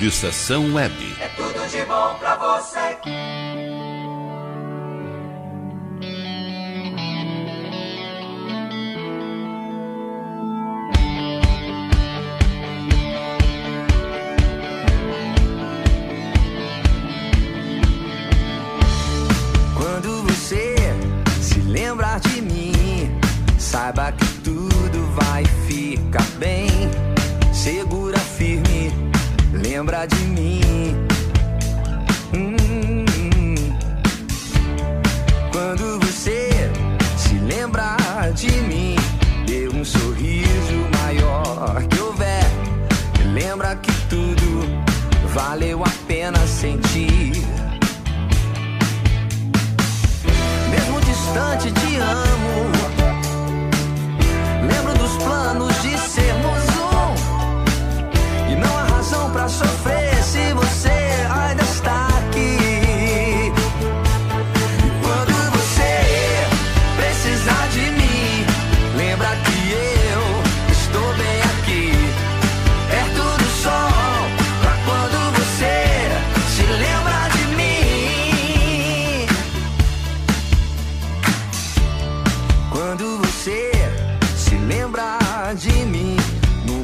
Estação 0.09 0.73
Web. 0.73 1.08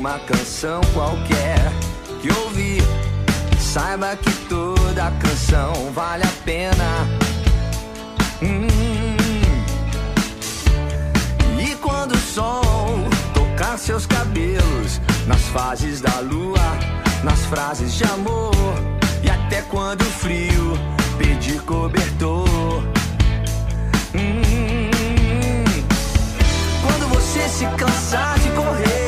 uma 0.05 0.19
canção 0.19 0.81
qualquer 0.93 1.57
que 2.21 2.31
ouvir. 2.31 2.83
Saiba 3.59 4.15
que 4.15 4.31
toda 4.47 5.11
canção 5.19 5.91
vale 5.93 6.23
a 6.23 6.31
pena. 6.45 7.07
Hum. 8.39 8.67
E 11.59 11.73
quando 11.77 12.11
o 12.11 12.17
sol 12.17 12.61
tocar 13.33 13.79
seus 13.79 14.05
cabelos 14.05 15.01
nas 15.25 15.41
fases 15.47 16.01
da 16.01 16.19
lua, 16.19 16.77
nas 17.23 17.39
frases 17.45 17.95
de 17.95 18.03
amor, 18.03 18.53
e 19.23 19.29
até 19.31 19.63
quando 19.63 20.01
o 20.01 20.11
frio 20.21 20.77
pedir 21.17 21.59
cobertor. 21.61 22.83
Hum. 24.13 25.71
Quando 26.83 27.09
você 27.09 27.49
se 27.49 27.65
cansar 27.75 28.37
de 28.37 28.51
correr 28.51 29.04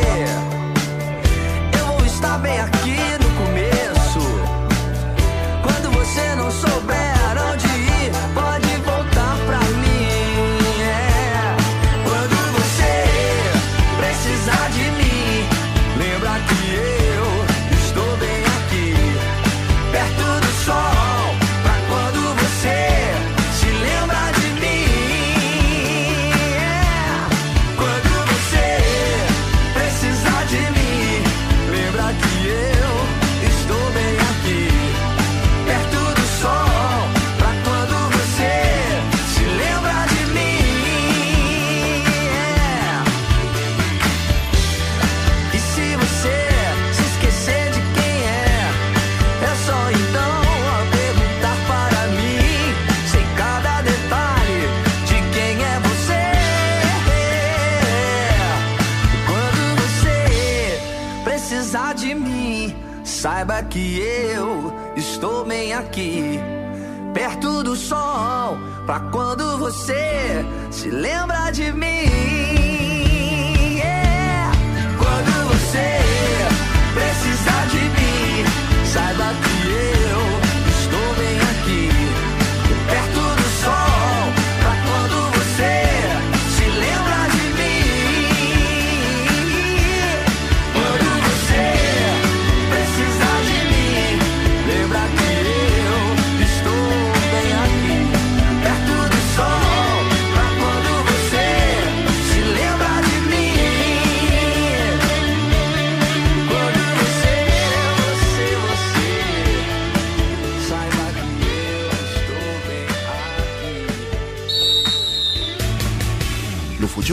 te 70.89 70.93
lembra 70.93 71.51
de 71.51 71.73
mim. 71.73 71.97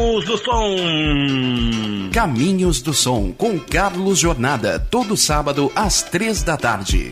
Caminhos 0.00 0.24
do 0.24 0.38
Som. 0.38 0.76
Caminhos 2.10 2.80
do 2.80 2.94
Som 2.94 3.32
com 3.32 3.58
Carlos 3.58 4.18
Jornada, 4.18 4.78
todo 4.90 5.14
sábado 5.14 5.70
às 5.74 6.02
três 6.02 6.42
da 6.42 6.56
tarde. 6.56 7.10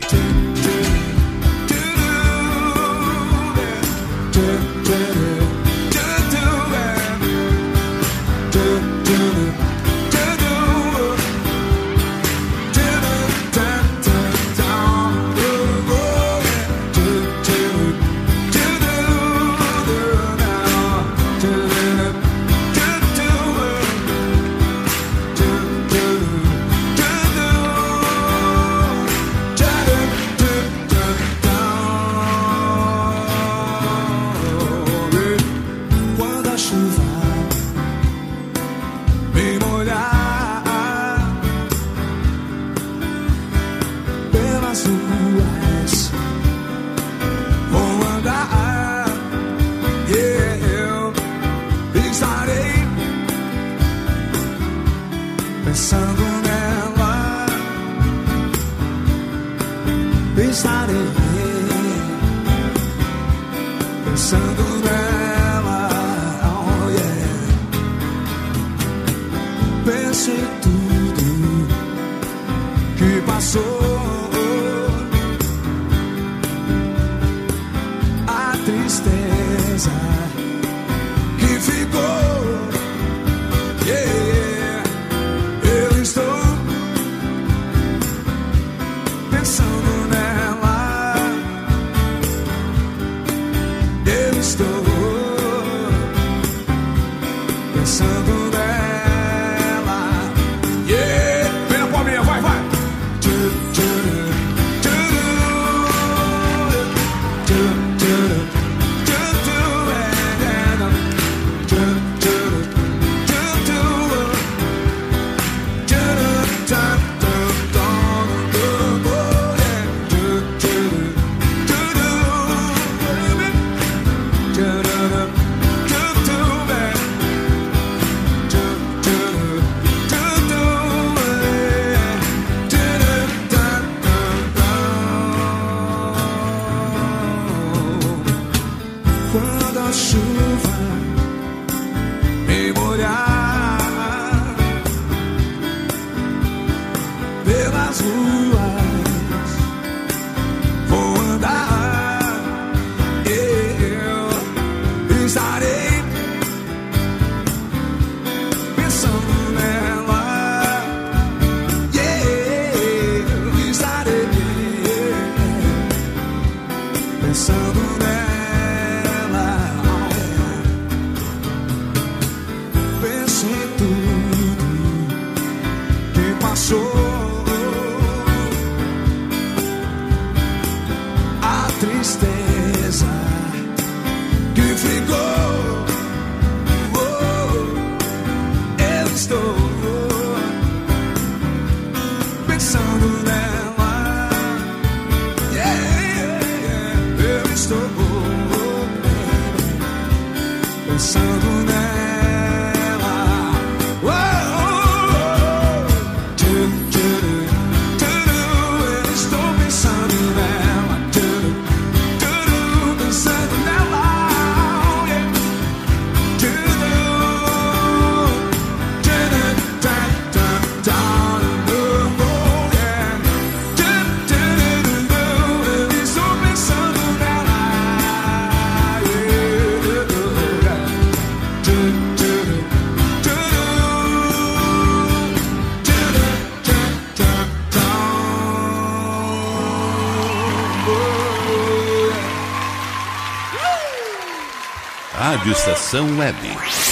Rádio 245.39 245.53
Estação 245.53 246.17
Web. 246.17 246.37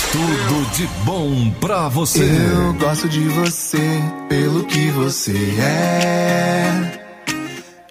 Tudo 0.10 0.72
de 0.72 0.88
bom 1.04 1.50
pra 1.60 1.90
você. 1.90 2.24
Eu 2.24 2.74
gosto 2.76 3.10
de 3.10 3.20
você 3.28 4.02
pelo 4.30 4.64
que 4.64 4.90
você 4.92 5.34
é 5.60 7.02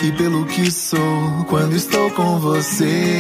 e 0.01 0.13
pelo 0.13 0.47
que 0.47 0.71
sou 0.71 1.45
quando 1.47 1.77
estou 1.77 2.11
com 2.13 2.39
você. 2.39 3.19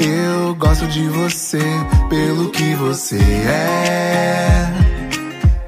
Eu 0.00 0.52
gosto 0.56 0.88
de 0.88 1.06
você 1.10 1.62
pelo 2.08 2.50
que 2.50 2.74
você 2.74 3.16
é 3.16 4.66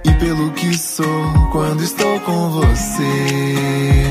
e 0.05 0.12
pelo 0.14 0.51
que 0.55 0.77
sou 0.77 1.51
quando 1.52 1.85
estou 1.85 2.19
com 2.19 2.51
você. 2.51 4.06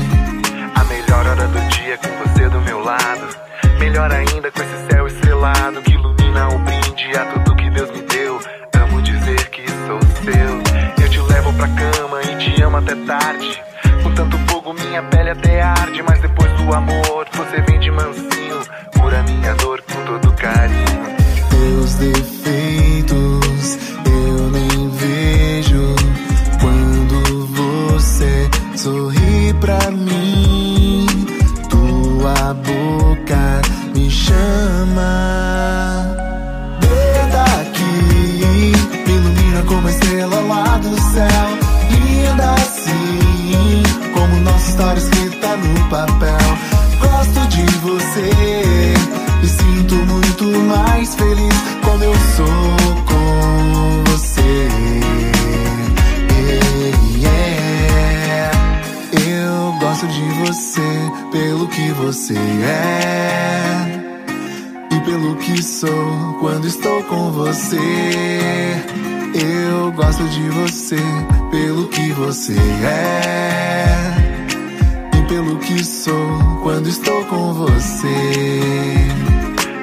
A 0.74 0.84
melhor 0.84 1.26
hora 1.26 1.46
do 1.46 1.60
dia 1.74 1.98
com 1.98 2.08
você 2.26 2.48
do 2.48 2.60
meu 2.62 2.82
lado. 2.82 3.36
Melhor 3.78 4.10
ainda 4.10 4.50
com 4.50 4.62
esse 4.62 4.86
céu 4.90 5.06
estrelado 5.06 5.82
que 5.82 5.90
ilumina 5.90 6.21
o 6.40 6.58
brinde 6.58 7.16
a 7.16 7.24
tudo 7.26 7.56
que 7.56 7.70
Deus 7.70 7.90
me 7.90 8.02
deu. 8.02 8.40
Amo 8.74 9.02
dizer 9.02 9.48
que 9.50 9.64
sou 9.68 10.00
seu. 10.24 11.04
Eu 11.04 11.08
te 11.08 11.20
levo 11.32 11.52
pra 11.54 11.68
cama 11.68 12.22
e 12.22 12.36
te 12.36 12.62
amo 12.62 12.78
até 12.78 12.94
tarde. 12.94 13.62
com 14.02 14.14
tanto 14.14 14.38
fogo, 14.48 14.72
minha 14.72 15.02
pele 15.02 15.30
até 15.30 15.62
arde. 15.62 16.02
Mas 16.02 16.20
depois 16.20 16.52
do 16.52 16.74
amor, 16.74 17.26
você 17.32 17.60
vem 17.62 17.78
de 17.78 17.90
mansinho. 17.90 18.60
Cura 18.98 19.22
minha 19.22 19.54
dor 19.54 19.82
com 19.82 20.04
todo 20.04 20.32
carinho. 20.34 21.16
Teus 21.50 21.94
defeitos 21.94 22.91
você 62.32 62.64
é 62.64 63.86
e 64.90 65.00
pelo 65.00 65.36
que 65.36 65.62
sou 65.62 66.38
quando 66.40 66.66
estou 66.66 67.02
com 67.04 67.30
você. 67.30 67.76
Eu 69.34 69.92
gosto 69.92 70.24
de 70.28 70.48
você 70.50 70.96
pelo 71.50 71.88
que 71.88 72.12
você 72.12 72.56
é 72.84 73.86
e 75.18 75.22
pelo 75.28 75.58
que 75.58 75.84
sou 75.84 76.60
quando 76.62 76.88
estou 76.88 77.24
com 77.26 77.52
você. 77.52 78.08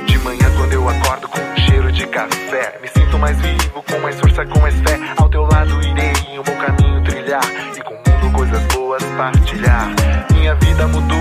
De 0.07 0.17
manhã 0.19 0.51
quando 0.57 0.73
eu 0.73 0.89
acordo 0.89 1.27
com 1.27 1.39
um 1.39 1.67
cheiro 1.67 1.91
de 1.91 2.07
café 2.07 2.79
Me 2.81 2.87
sinto 2.87 3.17
mais 3.19 3.37
vivo, 3.41 3.83
com 3.89 3.99
mais 3.99 4.19
força, 4.19 4.45
com 4.45 4.59
mais 4.59 4.75
fé 4.75 4.99
Ao 5.17 5.29
teu 5.29 5.43
lado 5.43 5.79
irei 5.81 6.13
o 6.39 6.43
meu 6.43 6.55
caminho 6.65 7.03
trilhar 7.03 7.43
E 7.77 7.81
com 7.81 7.93
o 7.93 7.97
mundo 7.97 8.37
coisas 8.37 8.63
boas 8.73 9.03
partilhar 9.17 9.87
Minha 10.33 10.55
vida 10.55 10.87
mudou 10.87 11.18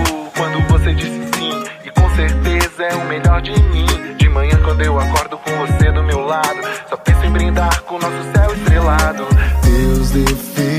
o 3.39 3.41
melhor 3.41 3.41
de 3.41 3.51
mim. 3.69 3.85
De 4.17 4.29
manhã 4.29 4.59
quando 4.63 4.81
eu 4.81 4.99
acordo 4.99 5.37
com 5.37 5.51
você 5.57 5.91
do 5.91 6.03
meu 6.03 6.19
lado 6.19 6.59
Só 6.89 6.97
penso 6.97 7.25
em 7.25 7.31
brindar 7.31 7.81
com 7.83 7.97
nosso 7.97 8.31
céu 8.33 8.53
estrelado. 8.53 9.25
Teus 9.63 10.11
defeitos 10.11 10.78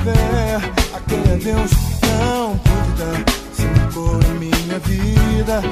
tristezas 0.00 0.04
vou 0.04 0.04
me 0.04 0.04
ver. 0.04 0.56
A 0.94 1.00
quem 1.00 1.18
é 1.18 1.36
Deus 1.36 1.70
não 2.02 2.60
dar. 2.96 3.24
Se 3.54 3.62
marcou 3.66 4.18
na 4.18 4.34
minha 4.34 4.78
vida. 4.80 5.62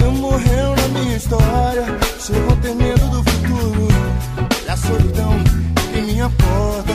Não 0.00 0.12
morreu 0.12 0.76
na 0.76 0.88
minha 0.88 1.16
história. 1.16 1.84
Chegou 2.18 2.52
a 2.52 2.56
ter 2.56 2.74
medo 2.74 3.06
do 3.08 3.30
futuro. 3.30 3.88
E 4.64 4.68
a 4.68 4.76
solidão 4.76 5.34
em 5.94 6.02
minha 6.02 6.30
porta 6.30 6.93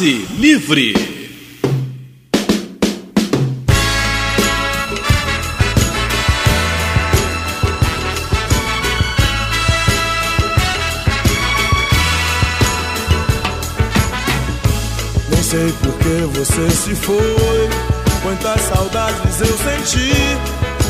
Livre. 0.00 0.94
Nem 15.28 15.42
sei 15.42 15.72
por 15.82 15.92
que 15.98 16.38
você 16.38 16.70
se 16.70 16.94
foi. 16.94 17.14
Quantas 18.22 18.62
saudades 18.62 19.40
eu 19.40 19.46
senti. 19.46 20.10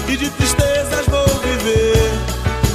E 0.08 0.16
de 0.16 0.30
tristezas 0.30 1.06
vou 1.08 1.26
viver. 1.40 2.12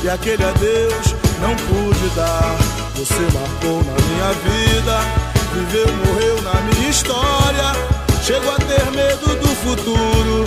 E 0.04 0.10
aquele 0.10 0.44
adeus 0.44 1.16
não 1.40 1.56
pude 1.56 2.10
dar. 2.16 2.58
Você 2.96 3.22
marcou 3.34 3.82
na 3.82 3.94
minha 3.94 4.34
vida. 4.44 5.27
Viveu, 5.58 5.88
morreu 6.06 6.42
na 6.44 6.54
minha 6.62 6.90
história. 6.90 7.74
Chego 8.24 8.48
a 8.48 8.60
ter 8.60 8.92
medo 8.92 9.36
do 9.40 9.48
futuro. 9.48 10.46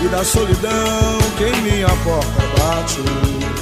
E 0.00 0.06
da 0.06 0.24
solidão 0.24 1.18
que 1.36 1.44
em 1.44 1.62
minha 1.62 1.88
porta 2.04 2.42
bate. 2.56 3.61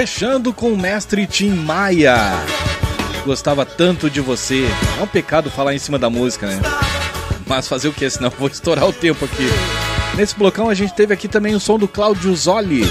Fechando 0.00 0.50
com 0.54 0.72
o 0.72 0.78
mestre 0.78 1.26
Tim 1.26 1.50
Maia. 1.50 2.16
Gostava 3.22 3.66
tanto 3.66 4.08
de 4.08 4.18
você. 4.18 4.64
É 4.98 5.02
um 5.02 5.06
pecado 5.06 5.50
falar 5.50 5.74
em 5.74 5.78
cima 5.78 5.98
da 5.98 6.08
música, 6.08 6.46
né? 6.46 6.58
Mas 7.46 7.68
fazer 7.68 7.88
o 7.88 7.92
que? 7.92 8.08
Senão 8.08 8.30
vou 8.30 8.48
estourar 8.48 8.88
o 8.88 8.94
tempo 8.94 9.26
aqui. 9.26 9.46
Nesse 10.16 10.34
blocão 10.34 10.70
a 10.70 10.74
gente 10.74 10.94
teve 10.94 11.12
aqui 11.12 11.28
também 11.28 11.54
o 11.54 11.60
som 11.60 11.78
do 11.78 11.86
Claudio 11.86 12.34
Zoli, 12.34 12.82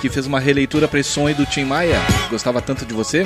que 0.00 0.08
fez 0.08 0.26
uma 0.26 0.40
releitura 0.40 0.88
para 0.88 0.98
esse 0.98 1.10
som 1.10 1.28
aí 1.28 1.34
do 1.34 1.46
Tim 1.46 1.62
Maia. 1.62 2.00
Gostava 2.28 2.60
tanto 2.60 2.84
de 2.84 2.92
você. 2.92 3.24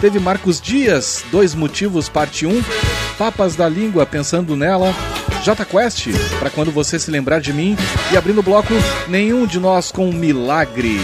Teve 0.00 0.18
Marcos 0.18 0.60
Dias, 0.60 1.22
Dois 1.30 1.54
Motivos, 1.54 2.08
parte 2.08 2.46
1. 2.46 2.64
Papas 3.16 3.54
da 3.54 3.68
Língua, 3.68 4.04
pensando 4.04 4.56
nela. 4.56 4.92
J 5.44 5.64
Quest, 5.64 6.08
para 6.40 6.50
quando 6.50 6.72
você 6.72 6.98
se 6.98 7.12
lembrar 7.12 7.40
de 7.40 7.52
mim. 7.52 7.76
E 8.12 8.16
abrindo 8.16 8.40
o 8.40 8.42
bloco, 8.42 8.74
Nenhum 9.06 9.46
de 9.46 9.60
Nós 9.60 9.92
com 9.92 10.10
Milagre. 10.12 10.98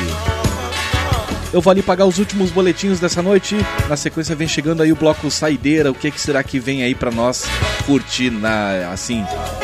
Eu 1.52 1.60
vou 1.60 1.70
ali 1.70 1.82
pagar 1.82 2.06
os 2.06 2.18
últimos 2.18 2.50
boletinhos 2.50 2.98
dessa 2.98 3.20
noite. 3.20 3.56
Na 3.88 3.96
sequência 3.96 4.34
vem 4.34 4.48
chegando 4.48 4.82
aí 4.82 4.90
o 4.90 4.96
bloco 4.96 5.30
Saideira. 5.30 5.90
O 5.90 5.94
que, 5.94 6.10
que 6.10 6.20
será 6.20 6.42
que 6.42 6.58
vem 6.58 6.82
aí 6.82 6.94
para 6.94 7.10
nós 7.10 7.44
curtir 7.84 8.30
na 8.30 8.90
assim, 8.90 9.22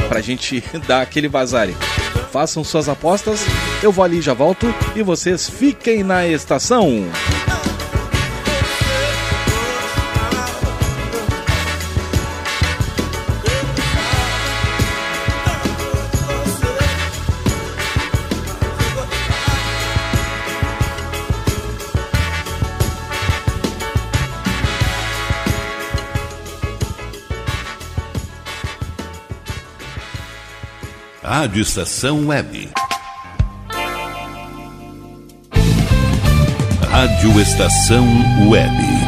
pra 0.08 0.20
gente 0.20 0.62
dar 0.86 1.00
aquele 1.00 1.28
vazare. 1.28 1.74
Façam 2.30 2.62
suas 2.62 2.88
apostas. 2.88 3.40
Eu 3.82 3.90
vou 3.90 4.04
ali 4.04 4.20
já 4.20 4.34
volto 4.34 4.72
e 4.94 5.02
vocês 5.02 5.48
fiquem 5.48 6.02
na 6.02 6.26
estação. 6.26 7.06
Rádio 31.40 31.62
Estação 31.62 32.26
Web. 32.26 32.68
Rádio 36.90 37.40
Estação 37.40 38.04
Web. 38.50 39.07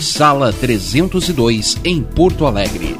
sala 0.00 0.52
302, 0.52 1.78
em 1.84 2.02
Porto 2.02 2.46
Alegre. 2.46 2.96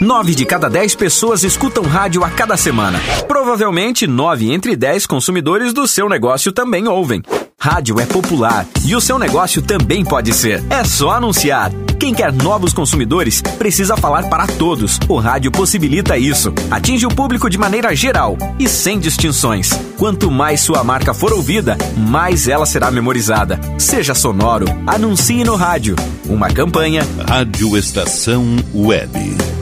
Nove 0.00 0.34
de 0.34 0.44
cada 0.44 0.68
dez 0.68 0.94
pessoas 0.94 1.44
escutam 1.44 1.84
rádio 1.84 2.24
a 2.24 2.30
cada 2.30 2.56
semana. 2.56 2.98
Provavelmente, 3.28 4.06
nove 4.06 4.52
entre 4.52 4.74
dez 4.74 5.06
consumidores 5.06 5.72
do 5.72 5.86
seu 5.86 6.08
negócio 6.08 6.50
também 6.50 6.88
ouvem. 6.88 7.22
Rádio 7.64 8.00
é 8.00 8.06
popular 8.06 8.66
e 8.84 8.96
o 8.96 9.00
seu 9.00 9.20
negócio 9.20 9.62
também 9.62 10.04
pode 10.04 10.34
ser. 10.34 10.60
É 10.68 10.82
só 10.82 11.12
anunciar. 11.12 11.70
Quem 11.96 12.12
quer 12.12 12.32
novos 12.32 12.72
consumidores 12.72 13.40
precisa 13.40 13.96
falar 13.96 14.28
para 14.28 14.48
todos. 14.48 14.98
O 15.08 15.16
rádio 15.20 15.52
possibilita 15.52 16.18
isso. 16.18 16.52
Atinge 16.72 17.06
o 17.06 17.14
público 17.14 17.48
de 17.48 17.56
maneira 17.56 17.94
geral 17.94 18.36
e 18.58 18.68
sem 18.68 18.98
distinções. 18.98 19.70
Quanto 19.96 20.28
mais 20.28 20.60
sua 20.60 20.82
marca 20.82 21.14
for 21.14 21.32
ouvida, 21.32 21.78
mais 21.96 22.48
ela 22.48 22.66
será 22.66 22.90
memorizada. 22.90 23.60
Seja 23.78 24.12
sonoro, 24.12 24.66
anuncie 24.84 25.44
no 25.44 25.54
rádio. 25.54 25.94
Uma 26.26 26.48
campanha. 26.48 27.06
Rádio 27.28 27.76
Estação 27.76 28.44
Web. 28.74 29.61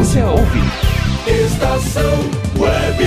você 0.00 0.22
ouve? 0.22 0.60
Estação 1.26 2.10
Web. 2.56 3.04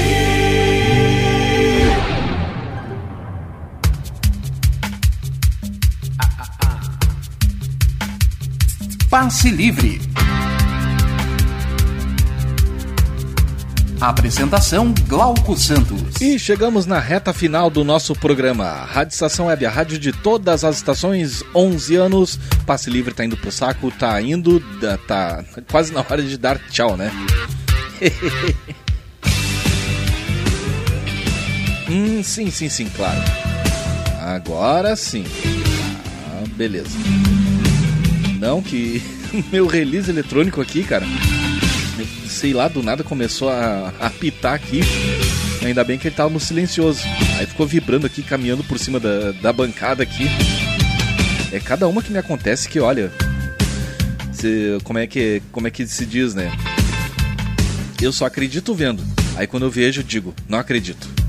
Passe 9.09 9.49
Livre. 9.49 10.12
Apresentação 14.03 14.93
Glauco 15.07 15.55
Santos. 15.55 16.19
E 16.19 16.37
chegamos 16.37 16.85
na 16.85 16.99
reta 16.99 17.31
final 17.31 17.69
do 17.69 17.85
nosso 17.85 18.13
programa. 18.13 18.65
Rádio 18.65 19.13
Estação 19.13 19.45
Web, 19.45 19.65
a 19.65 19.69
rádio 19.69 19.97
de 19.97 20.11
todas 20.11 20.65
as 20.65 20.75
estações, 20.75 21.41
11 21.55 21.95
anos. 21.95 22.37
Passe 22.65 22.89
livre 22.89 23.13
tá 23.13 23.23
indo 23.23 23.37
pro 23.37 23.49
saco, 23.49 23.89
tá 23.91 24.21
indo, 24.21 24.61
tá 25.07 25.41
quase 25.71 25.93
na 25.93 26.01
hora 26.01 26.21
de 26.21 26.37
dar 26.37 26.59
tchau, 26.69 26.97
né? 26.97 27.09
hum, 31.89 32.21
sim, 32.21 32.51
sim, 32.51 32.67
sim, 32.67 32.89
claro. 32.93 33.21
Agora 34.19 34.97
sim. 34.97 35.23
Ah, 36.27 36.43
beleza. 36.57 36.97
Não 38.37 38.61
que 38.61 39.01
meu 39.49 39.65
release 39.65 40.09
eletrônico 40.09 40.59
aqui, 40.59 40.83
cara 40.83 41.05
sei 42.43 42.51
lá, 42.51 42.67
do 42.67 42.83
nada 42.83 43.05
começou 43.05 43.47
a, 43.47 43.93
apitar 44.01 44.53
aqui. 44.53 44.81
Ainda 45.65 45.81
bem 45.81 45.97
que 45.97 46.09
ele 46.09 46.15
tava 46.15 46.29
no 46.29 46.41
silencioso. 46.41 46.99
Aí 47.39 47.45
ficou 47.45 47.65
vibrando 47.65 48.05
aqui, 48.05 48.21
caminhando 48.21 48.65
por 48.65 48.77
cima 48.77 48.99
da, 48.99 49.31
da 49.31 49.53
bancada 49.53 50.03
aqui. 50.03 50.25
É 51.53 51.59
cada 51.61 51.87
uma 51.87 52.03
que 52.03 52.11
me 52.11 52.17
acontece 52.17 52.67
que, 52.67 52.81
olha. 52.81 53.09
Se, 54.33 54.77
como, 54.83 54.99
é 54.99 55.07
que, 55.07 55.41
como 55.53 55.69
é 55.69 55.71
que 55.71 55.87
se 55.87 56.05
diz, 56.05 56.33
né? 56.33 56.51
Eu 58.01 58.11
só 58.11 58.25
acredito 58.25 58.75
vendo. 58.75 59.01
Aí 59.37 59.47
quando 59.47 59.63
eu 59.63 59.71
vejo, 59.71 60.03
digo, 60.03 60.35
não 60.49 60.59
acredito. 60.59 61.22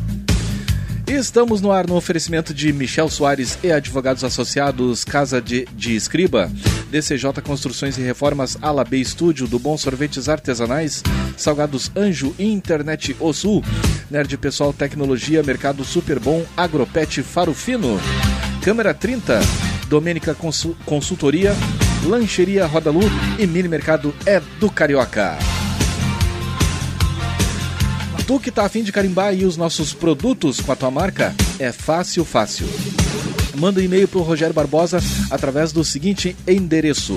Estamos 1.07 1.61
no 1.61 1.71
ar 1.71 1.87
no 1.87 1.97
oferecimento 1.97 2.55
de 2.55 2.73
Michel 2.73 3.11
Soares 3.11 3.59
e 3.63 3.71
Advogados 3.71 4.25
Associados, 4.25 5.05
Casa 5.05 5.41
de, 5.41 5.67
de 5.77 5.95
Escriba, 5.95 6.51
DCJ 6.91 7.43
Construções 7.43 7.99
e 7.99 8.03
Reformas, 8.03 8.57
Ala 8.63 8.85
B 8.85 8.97
Estúdio, 8.97 9.47
do 9.47 9.59
Bom 9.59 9.77
Sorvetes 9.77 10.31
Artesanais, 10.31 11.03
Salgados 11.37 11.93
Anjo, 11.95 12.35
Internet 12.39 13.15
O 13.21 13.35
Sul, 13.35 13.63
Nerd 14.11 14.35
Pessoal 14.39 14.73
Tecnologia, 14.73 15.43
Mercado 15.43 15.85
Super 15.85 16.19
Bom, 16.19 16.43
Agropet 16.57 17.23
Faro 17.23 17.53
Fino, 17.53 18.01
Câmera 18.63 18.95
30, 18.95 19.41
Domênica 19.89 20.35
Consul 20.35 20.75
Consultoria, 20.87 21.55
Lancheria 22.07 22.65
Roda 22.65 22.91
Lu 22.91 23.03
e 23.39 23.47
Mini 23.47 23.69
Mercado 23.69 24.15
é 24.25 24.41
do 24.59 24.71
Carioca. 24.71 25.37
Tu 28.27 28.41
que 28.41 28.51
tá 28.51 28.65
afim 28.65 28.83
de 28.83 28.91
carimbar 28.91 29.27
aí 29.27 29.45
os 29.45 29.59
nossos 29.59 29.93
produtos 29.93 30.59
com 30.59 30.73
a 30.73 30.77
tua 30.77 30.91
marca, 30.91 31.35
é 31.59 31.71
fácil, 31.71 32.25
fácil. 32.25 32.67
Manda 33.55 33.81
um 33.81 33.83
e-mail 33.83 34.09
pro 34.09 34.23
Rogério 34.23 34.55
Barbosa 34.55 34.99
através 35.31 35.73
do 35.73 35.85
seguinte 35.85 36.35
endereço: 36.49 37.15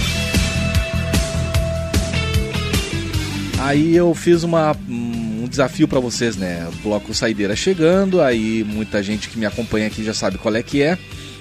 Aí 3.58 3.96
eu 3.96 4.14
fiz 4.14 4.42
uma, 4.42 4.76
um 4.88 5.46
desafio 5.48 5.88
para 5.88 5.98
vocês, 5.98 6.36
né? 6.36 6.68
O 6.68 6.72
bloco 6.82 7.14
Saideira 7.14 7.56
chegando, 7.56 8.20
aí 8.20 8.64
muita 8.64 9.02
gente 9.02 9.28
que 9.28 9.38
me 9.38 9.46
acompanha 9.46 9.86
aqui 9.86 10.04
já 10.04 10.14
sabe 10.14 10.38
qual 10.38 10.54
é 10.54 10.62
que 10.62 10.82
é. 10.82 10.98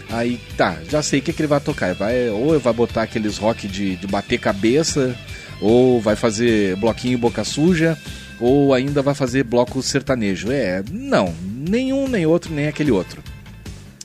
Aí 0.10 0.40
tá, 0.56 0.78
já 0.90 1.02
sei 1.02 1.20
o 1.20 1.22
que, 1.22 1.34
que 1.34 1.42
ele 1.42 1.48
vai 1.48 1.60
tocar. 1.60 1.94
Vai, 1.94 2.30
ou 2.30 2.60
vai 2.60 2.74
botar 2.74 3.04
aqueles 3.04 3.38
rock 3.38 3.68
de, 3.68 3.96
de 3.96 4.08
bater 4.08 4.40
cabeça, 4.40 5.16
ou 5.60 6.00
vai 6.00 6.16
fazer 6.16 6.76
bloquinho 6.78 7.18
boca 7.18 7.44
suja, 7.44 7.98
ou 8.46 8.76
ainda 8.76 9.02
vai 9.02 9.16
fazer 9.16 9.44
bloco 9.44 9.82
sertanejo. 9.82 10.52
É, 10.52 10.84
não, 10.92 11.34
nenhum, 11.42 12.08
nem 12.08 12.28
outro, 12.28 12.54
nem 12.54 12.68
aquele 12.68 12.92
outro. 12.92 13.24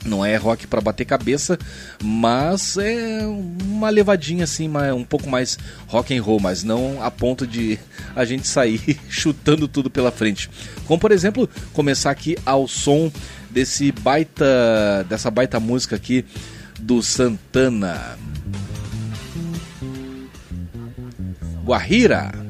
Não 0.02 0.24
é 0.24 0.34
rock 0.36 0.66
para 0.66 0.80
bater 0.80 1.04
cabeça, 1.04 1.58
mas 2.02 2.78
é 2.78 3.20
uma 3.26 3.90
levadinha 3.90 4.44
assim, 4.44 4.66
um 4.96 5.04
pouco 5.04 5.28
mais 5.28 5.58
rock 5.86 6.16
and 6.16 6.22
roll, 6.22 6.40
mas 6.40 6.64
não 6.64 7.02
a 7.02 7.10
ponto 7.10 7.46
de 7.46 7.78
a 8.16 8.24
gente 8.24 8.48
sair 8.48 8.98
chutando 9.10 9.68
tudo 9.68 9.90
pela 9.90 10.10
frente. 10.10 10.48
Como 10.86 10.98
por 10.98 11.12
exemplo, 11.12 11.46
começar 11.74 12.10
aqui 12.10 12.38
ao 12.46 12.66
som 12.66 13.12
desse 13.50 13.92
baita 13.92 15.04
dessa 15.06 15.30
baita 15.30 15.60
música 15.60 15.96
aqui 15.96 16.24
do 16.78 17.02
Santana. 17.02 18.18
Guajira. 21.62 22.49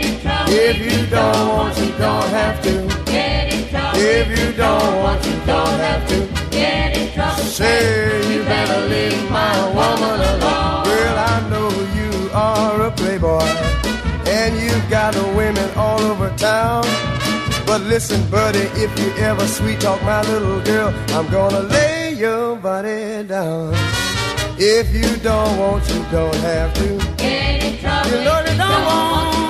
If 0.53 0.79
you 0.79 1.07
don't 1.07 1.47
want, 1.47 1.77
you 1.77 1.91
don't 1.97 2.29
have 2.29 2.61
to. 2.63 2.73
Get 3.05 3.53
in 3.53 3.69
trouble. 3.69 3.97
If 3.97 4.27
you 4.37 4.51
don't 4.51 4.95
want, 5.01 5.25
you 5.25 5.31
don't 5.45 5.79
have 5.79 6.05
to. 6.09 6.27
Get 6.51 6.97
in 6.97 7.13
trouble. 7.13 7.43
Say 7.43 8.33
you 8.33 8.43
better 8.43 8.85
leave 8.87 9.31
my 9.31 9.67
woman 9.69 10.19
alone. 10.19 10.83
Well, 10.91 11.17
I 11.33 11.49
know 11.49 11.69
you 11.95 12.29
are 12.33 12.81
a 12.81 12.91
playboy, 12.91 13.47
and 14.27 14.59
you've 14.59 14.89
got 14.89 15.13
the 15.13 15.23
women 15.39 15.69
all 15.77 16.01
over 16.01 16.29
town. 16.35 16.83
But 17.65 17.83
listen, 17.83 18.29
buddy, 18.29 18.67
if 18.75 18.91
you 18.99 19.09
ever 19.23 19.47
sweet 19.47 19.79
talk 19.79 20.03
my 20.03 20.21
little 20.23 20.59
girl, 20.63 20.93
I'm 21.15 21.31
gonna 21.31 21.61
lay 21.61 22.11
your 22.11 22.57
body 22.57 23.23
down. 23.23 23.73
If 24.57 24.93
you 24.93 25.15
don't 25.23 25.57
want, 25.57 25.87
you 25.87 26.03
don't 26.11 26.35
have 26.35 26.73
to. 26.73 26.97
Get 27.15 27.63
in 27.63 27.79
trouble. 27.79 28.09
You 28.11 28.23
know 28.25 28.39
you 28.41 28.57
don't 28.57 28.85
want. 28.85 29.40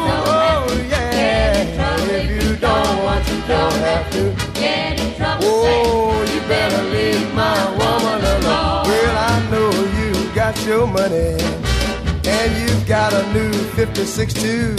Don't 3.51 3.73
you 3.75 3.83
have 3.91 4.07
to. 4.15 4.23
Get 4.59 4.99
in 4.99 5.09
trouble. 5.15 5.43
Oh, 5.45 6.23
you 6.31 6.39
better 6.47 6.83
leave 6.95 7.27
my 7.33 7.59
woman 7.81 8.19
alone. 8.35 8.83
Well, 8.89 9.15
I 9.31 9.35
know 9.51 9.69
you 9.99 10.11
got 10.33 10.55
your 10.65 10.87
money, 10.87 11.35
and 12.37 12.49
you've 12.61 12.85
got 12.87 13.13
a 13.13 13.23
new 13.33 13.51
'56 13.75 14.33
too. 14.33 14.75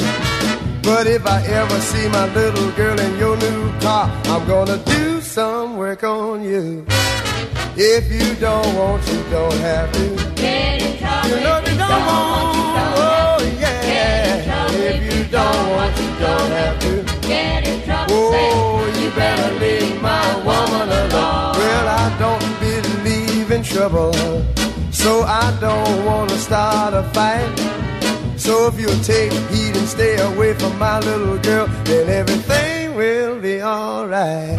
But 0.83 1.07
if 1.07 1.27
I 1.27 1.39
ever 1.61 1.79
see 1.81 2.09
my 2.09 2.27
little 2.35 2.71
girl 2.73 2.99
in 2.99 3.13
your 3.19 3.37
new 3.37 3.61
car, 3.81 4.11
I'm 4.33 4.45
gonna 4.47 4.79
do 4.97 5.21
some 5.21 5.77
work 5.77 6.03
on 6.03 6.43
you. 6.43 6.85
If 7.77 8.11
you 8.13 8.35
don't 8.37 8.75
want, 8.77 9.07
you 9.09 9.23
don't 9.31 9.61
have 9.71 9.93
to. 9.93 10.07
Get 10.35 10.83
in 10.83 10.99
trouble. 10.99 11.29
You 11.31 11.37
know 11.45 11.59
you 11.69 11.77
don't 11.79 12.07
want. 12.11 12.57
Oh 12.99 13.39
yeah. 13.61 13.81
If 14.91 14.99
you 15.09 15.25
don't 15.31 15.65
want, 15.71 15.93
you 16.03 16.11
don't 16.25 16.51
have 16.59 16.77
to. 16.85 16.93
Oh, 17.09 17.12
Get 17.33 17.67
in 17.73 17.79
trouble. 17.87 18.15
Oh, 18.15 19.01
you 19.01 19.09
better 19.23 19.51
leave 19.65 20.01
my 20.03 20.29
woman 20.49 20.89
alone. 21.03 21.53
Well, 21.63 21.87
I 22.05 22.07
don't 22.25 22.49
believe 22.61 23.51
in 23.57 23.63
trouble, 23.63 24.13
so 24.91 25.11
I 25.45 25.47
don't 25.67 26.05
wanna 26.09 26.39
start 26.49 26.93
a 26.95 27.05
fight. 27.15 27.51
So 28.37 28.67
if 28.69 28.75
you'll 28.81 29.05
take 29.15 29.33
heed 29.53 29.77
and 29.77 29.89
stay 29.97 30.17
away 30.31 30.53
from 30.55 30.77
my 30.79 30.99
little 30.99 31.39
girl, 31.39 31.67
then 31.85 32.09
everything 32.21 32.95
will 32.97 33.41
be 33.41 33.63
alright. 33.63 34.59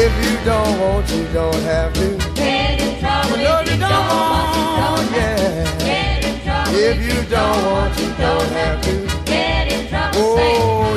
If 0.00 0.12
you 0.24 0.34
don't 0.44 0.74
want, 0.80 1.10
you 1.10 1.24
don't 1.32 1.62
have 1.72 1.92
to. 1.94 2.08
Get 2.34 2.80
in 2.80 3.00
trouble. 3.00 3.36
No, 3.46 3.54
you 3.68 3.76
don't 3.86 4.08
want. 4.08 5.10
Yeah. 5.10 5.64
Get 5.90 6.24
in 6.28 6.36
trouble. 6.44 6.74
If 6.88 6.96
you 7.08 7.18
don't 7.36 7.60
want, 7.66 7.92
you 8.00 8.10
don't 8.24 8.50
have 8.60 8.78
to. 8.86 8.94
Get 9.24 9.72
in 9.72 9.88
trouble. 9.88 10.20
Oh, 10.20 10.87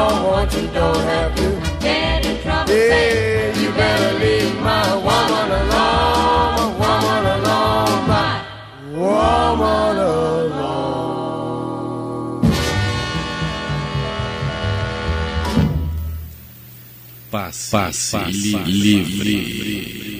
don't 0.00 0.22
want, 0.24 0.52
you 0.54 0.66
don't 0.68 1.04
have 1.12 1.34
to. 1.36 1.48
Get 1.80 2.26
in 2.26 2.36
trouble. 2.42 2.72
Yeah, 2.72 3.60
you 3.60 3.70
better 3.80 4.12
leave 4.22 4.54
my 4.70 4.86
woman 5.06 5.48
alone, 5.62 6.68
woman 6.82 7.24
alone, 7.36 8.00
my 8.12 8.32
woman 9.02 9.96
alone. 10.12 10.90
Passe, 17.30 17.70
passe, 17.70 18.22
livre. 18.66 19.70
Just 20.10 20.19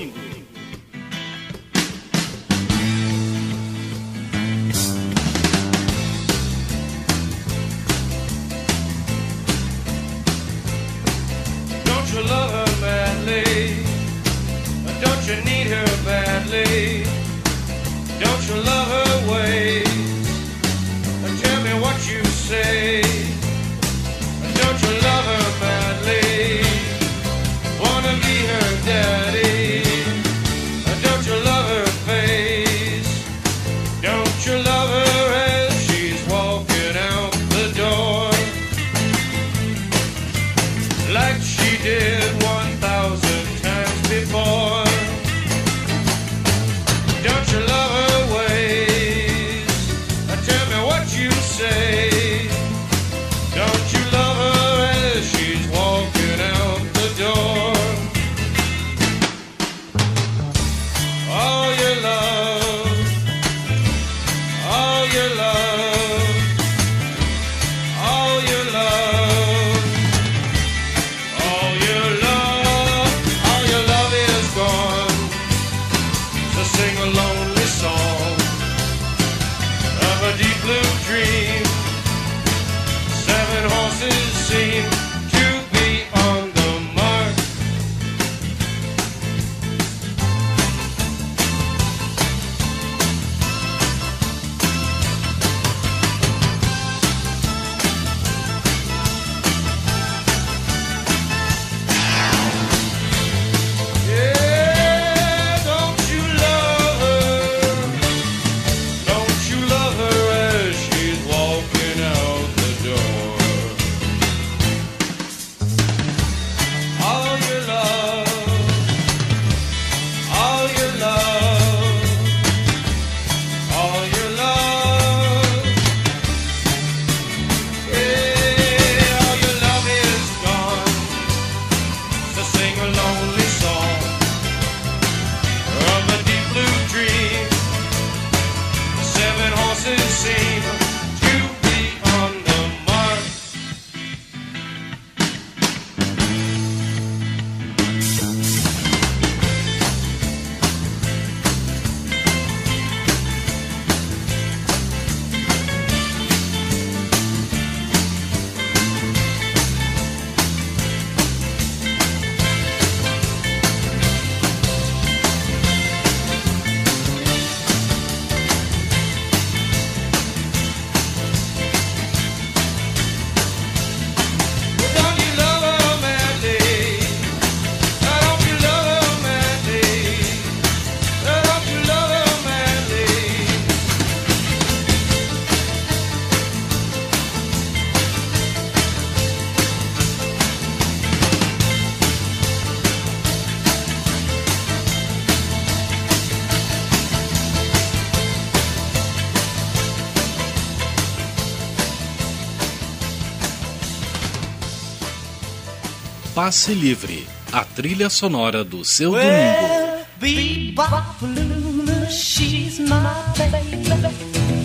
Passe 206.41 206.73
Livre, 206.73 207.27
a 207.51 207.63
trilha 207.63 208.09
sonora 208.09 208.63
do 208.63 208.83
seu 208.83 209.11
domingo. 209.11 209.27
Well, 209.29 210.07
Bebop 210.19 211.21
Lula, 211.21 212.09
she's 212.09 212.79
my 212.79 213.13
baby. 213.37 213.77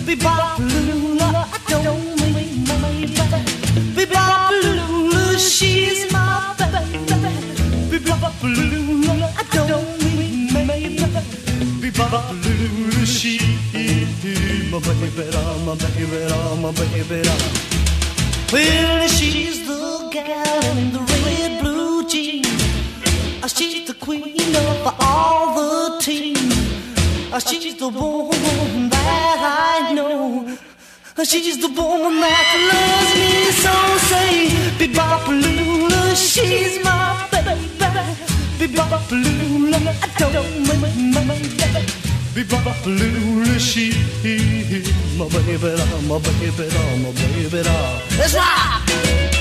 Bebop 0.03 0.57
Lula, 0.57 1.47
I 1.53 1.59
don't 1.71 2.19
mean 2.19 2.65
my 2.65 2.77
baby. 2.81 3.13
Bebop 3.93 4.49
Lula, 4.63 5.37
she's 5.37 6.11
my 6.11 6.55
baby. 6.57 6.97
Bebop 7.91 8.41
Lula, 8.41 9.31
I 9.37 9.43
don't 9.55 10.01
mean 10.17 10.49
baby. 10.51 10.97
Bebop 11.79 12.33
Lula, 12.43 13.05
she's 13.05 13.43
my 14.71 14.79
baby, 14.79 15.11
my 15.63 15.75
baby, 15.77 16.09
my 16.59 16.71
baby. 16.71 17.21
Well, 18.51 19.07
she's 19.09 19.67
the 19.67 20.09
gal 20.09 20.77
in 20.77 20.93
the 20.93 20.99
red 21.01 21.16
queen 24.47 24.55
of 24.55 24.95
all 24.99 25.55
the 25.55 25.99
team. 25.99 26.35
Uh, 27.33 27.39
She's 27.39 27.75
the 27.77 27.89
woman 27.89 28.89
that 28.89 29.83
I 29.83 29.93
know. 29.93 30.57
Uh, 31.17 31.23
She's 31.23 31.57
the 31.59 31.67
woman 31.67 32.19
that 32.21 32.49
loves 32.69 33.13
me 33.19 33.51
so. 33.63 33.73
Say, 34.09 34.49
Bebopalula, 34.79 36.15
she's 36.15 36.83
my 36.83 37.27
baby. 37.31 37.55
Bebopalula, 38.59 39.79
I 40.01 40.29
don't 40.31 40.67
mind 40.67 41.13
my 41.13 41.21
baby. 41.27 41.83
Bebopalula, 42.35 43.59
she 43.59 43.91
my 45.17 45.27
baby, 45.29 45.57
my 46.07 46.19
baby, 46.19 46.67
my 47.03 47.11
baby. 47.11 47.63
Let's 48.17 48.35
rock! 48.35 49.36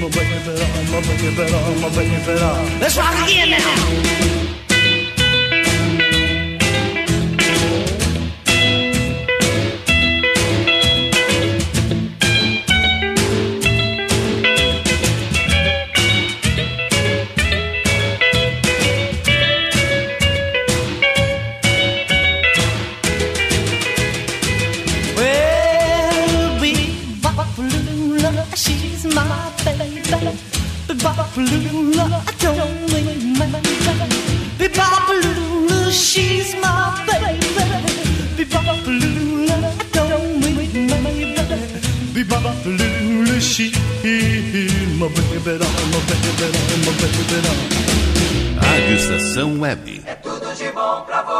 my 0.00 0.08
baby, 0.10 0.42
my 0.92 1.00
baby, 1.00 1.40
my 1.80 1.88
baby. 1.90 2.80
Let's 2.80 2.96
rock 2.96 3.16
again 3.24 3.50
now. 3.50 4.57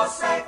Você. 0.09 0.48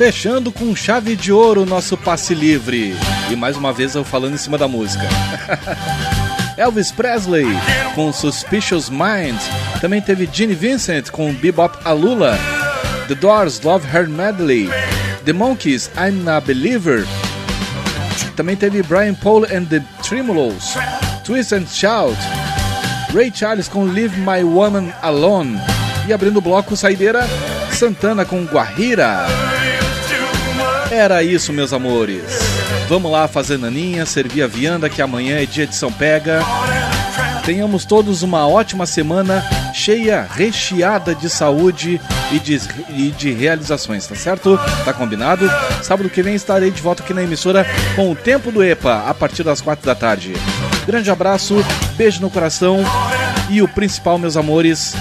Fechando 0.00 0.50
com 0.50 0.74
chave 0.74 1.14
de 1.14 1.30
ouro 1.30 1.60
o 1.60 1.66
nosso 1.66 1.94
passe 1.94 2.32
livre. 2.32 2.94
E 3.30 3.36
mais 3.36 3.54
uma 3.54 3.70
vez 3.70 3.94
eu 3.94 4.02
falando 4.02 4.32
em 4.32 4.38
cima 4.38 4.56
da 4.56 4.66
música. 4.66 5.06
Elvis 6.56 6.90
Presley 6.90 7.44
com 7.94 8.10
Suspicious 8.10 8.88
Mind. 8.88 9.38
Também 9.78 10.00
teve 10.00 10.26
Gene 10.32 10.54
Vincent 10.54 11.10
com 11.10 11.34
Bebop 11.34 11.76
Alula. 11.84 12.38
The 13.08 13.14
Doors 13.14 13.60
Love 13.60 13.86
Her 13.94 14.08
Medley. 14.08 14.70
The 15.26 15.34
Monkeys 15.34 15.90
I'm 15.98 16.26
a 16.30 16.40
Believer. 16.40 17.06
Também 18.34 18.56
teve 18.56 18.82
Brian 18.82 19.12
Paul 19.12 19.44
and 19.54 19.66
the 19.66 19.82
Tremolos. 20.02 20.78
Twist 21.24 21.54
and 21.54 21.66
Shout. 21.66 22.16
Ray 23.12 23.30
Charles 23.34 23.68
com 23.68 23.84
Leave 23.84 24.18
My 24.18 24.42
Woman 24.42 24.94
Alone. 25.02 25.60
E 26.08 26.12
abrindo 26.14 26.38
o 26.38 26.40
bloco 26.40 26.74
Saideira, 26.74 27.28
Santana 27.70 28.24
com 28.24 28.44
Guajira. 28.46 29.26
Era 31.00 31.22
isso, 31.22 31.50
meus 31.50 31.72
amores. 31.72 32.22
Vamos 32.86 33.10
lá 33.10 33.26
fazer 33.26 33.58
naninha, 33.58 34.04
servir 34.04 34.42
a 34.42 34.46
vianda, 34.46 34.86
que 34.90 35.00
amanhã 35.00 35.40
é 35.40 35.46
dia 35.46 35.66
de 35.66 35.74
São 35.74 35.90
Pega. 35.90 36.42
Tenhamos 37.42 37.86
todos 37.86 38.22
uma 38.22 38.46
ótima 38.46 38.84
semana, 38.84 39.42
cheia, 39.72 40.28
recheada 40.30 41.14
de 41.14 41.30
saúde 41.30 41.98
e 42.30 42.38
de, 42.38 42.60
e 42.90 43.10
de 43.12 43.32
realizações, 43.32 44.06
tá 44.06 44.14
certo? 44.14 44.60
Tá 44.84 44.92
combinado? 44.92 45.50
Sábado 45.82 46.10
que 46.10 46.22
vem 46.22 46.34
estarei 46.34 46.70
de 46.70 46.82
volta 46.82 47.02
aqui 47.02 47.14
na 47.14 47.22
emissora 47.22 47.66
com 47.96 48.10
o 48.10 48.14
Tempo 48.14 48.52
do 48.52 48.62
EPA, 48.62 49.04
a 49.08 49.14
partir 49.14 49.42
das 49.42 49.62
quatro 49.62 49.86
da 49.86 49.94
tarde. 49.94 50.34
Grande 50.86 51.10
abraço, 51.10 51.64
beijo 51.96 52.20
no 52.20 52.28
coração 52.28 52.84
e 53.48 53.62
o 53.62 53.68
principal, 53.68 54.18
meus 54.18 54.36
amores, 54.36 54.94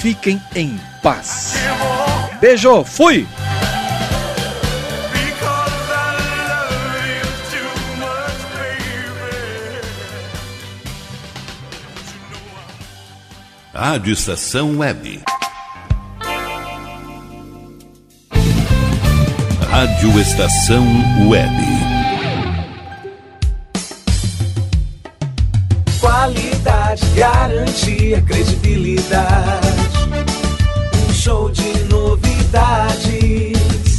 fiquem 0.00 0.38
em 0.54 0.78
paz. 1.02 1.54
Beijo, 2.42 2.84
fui! 2.84 3.26
Rádio 13.88 14.14
Estação 14.14 14.78
Web. 14.78 15.20
Rádio 19.70 20.20
Estação 20.20 20.84
Web. 21.28 21.56
Qualidade, 26.00 27.06
garantia, 27.14 28.20
credibilidade. 28.22 29.68
Um 31.08 31.14
show 31.14 31.48
de 31.52 31.84
novidades. 31.84 33.55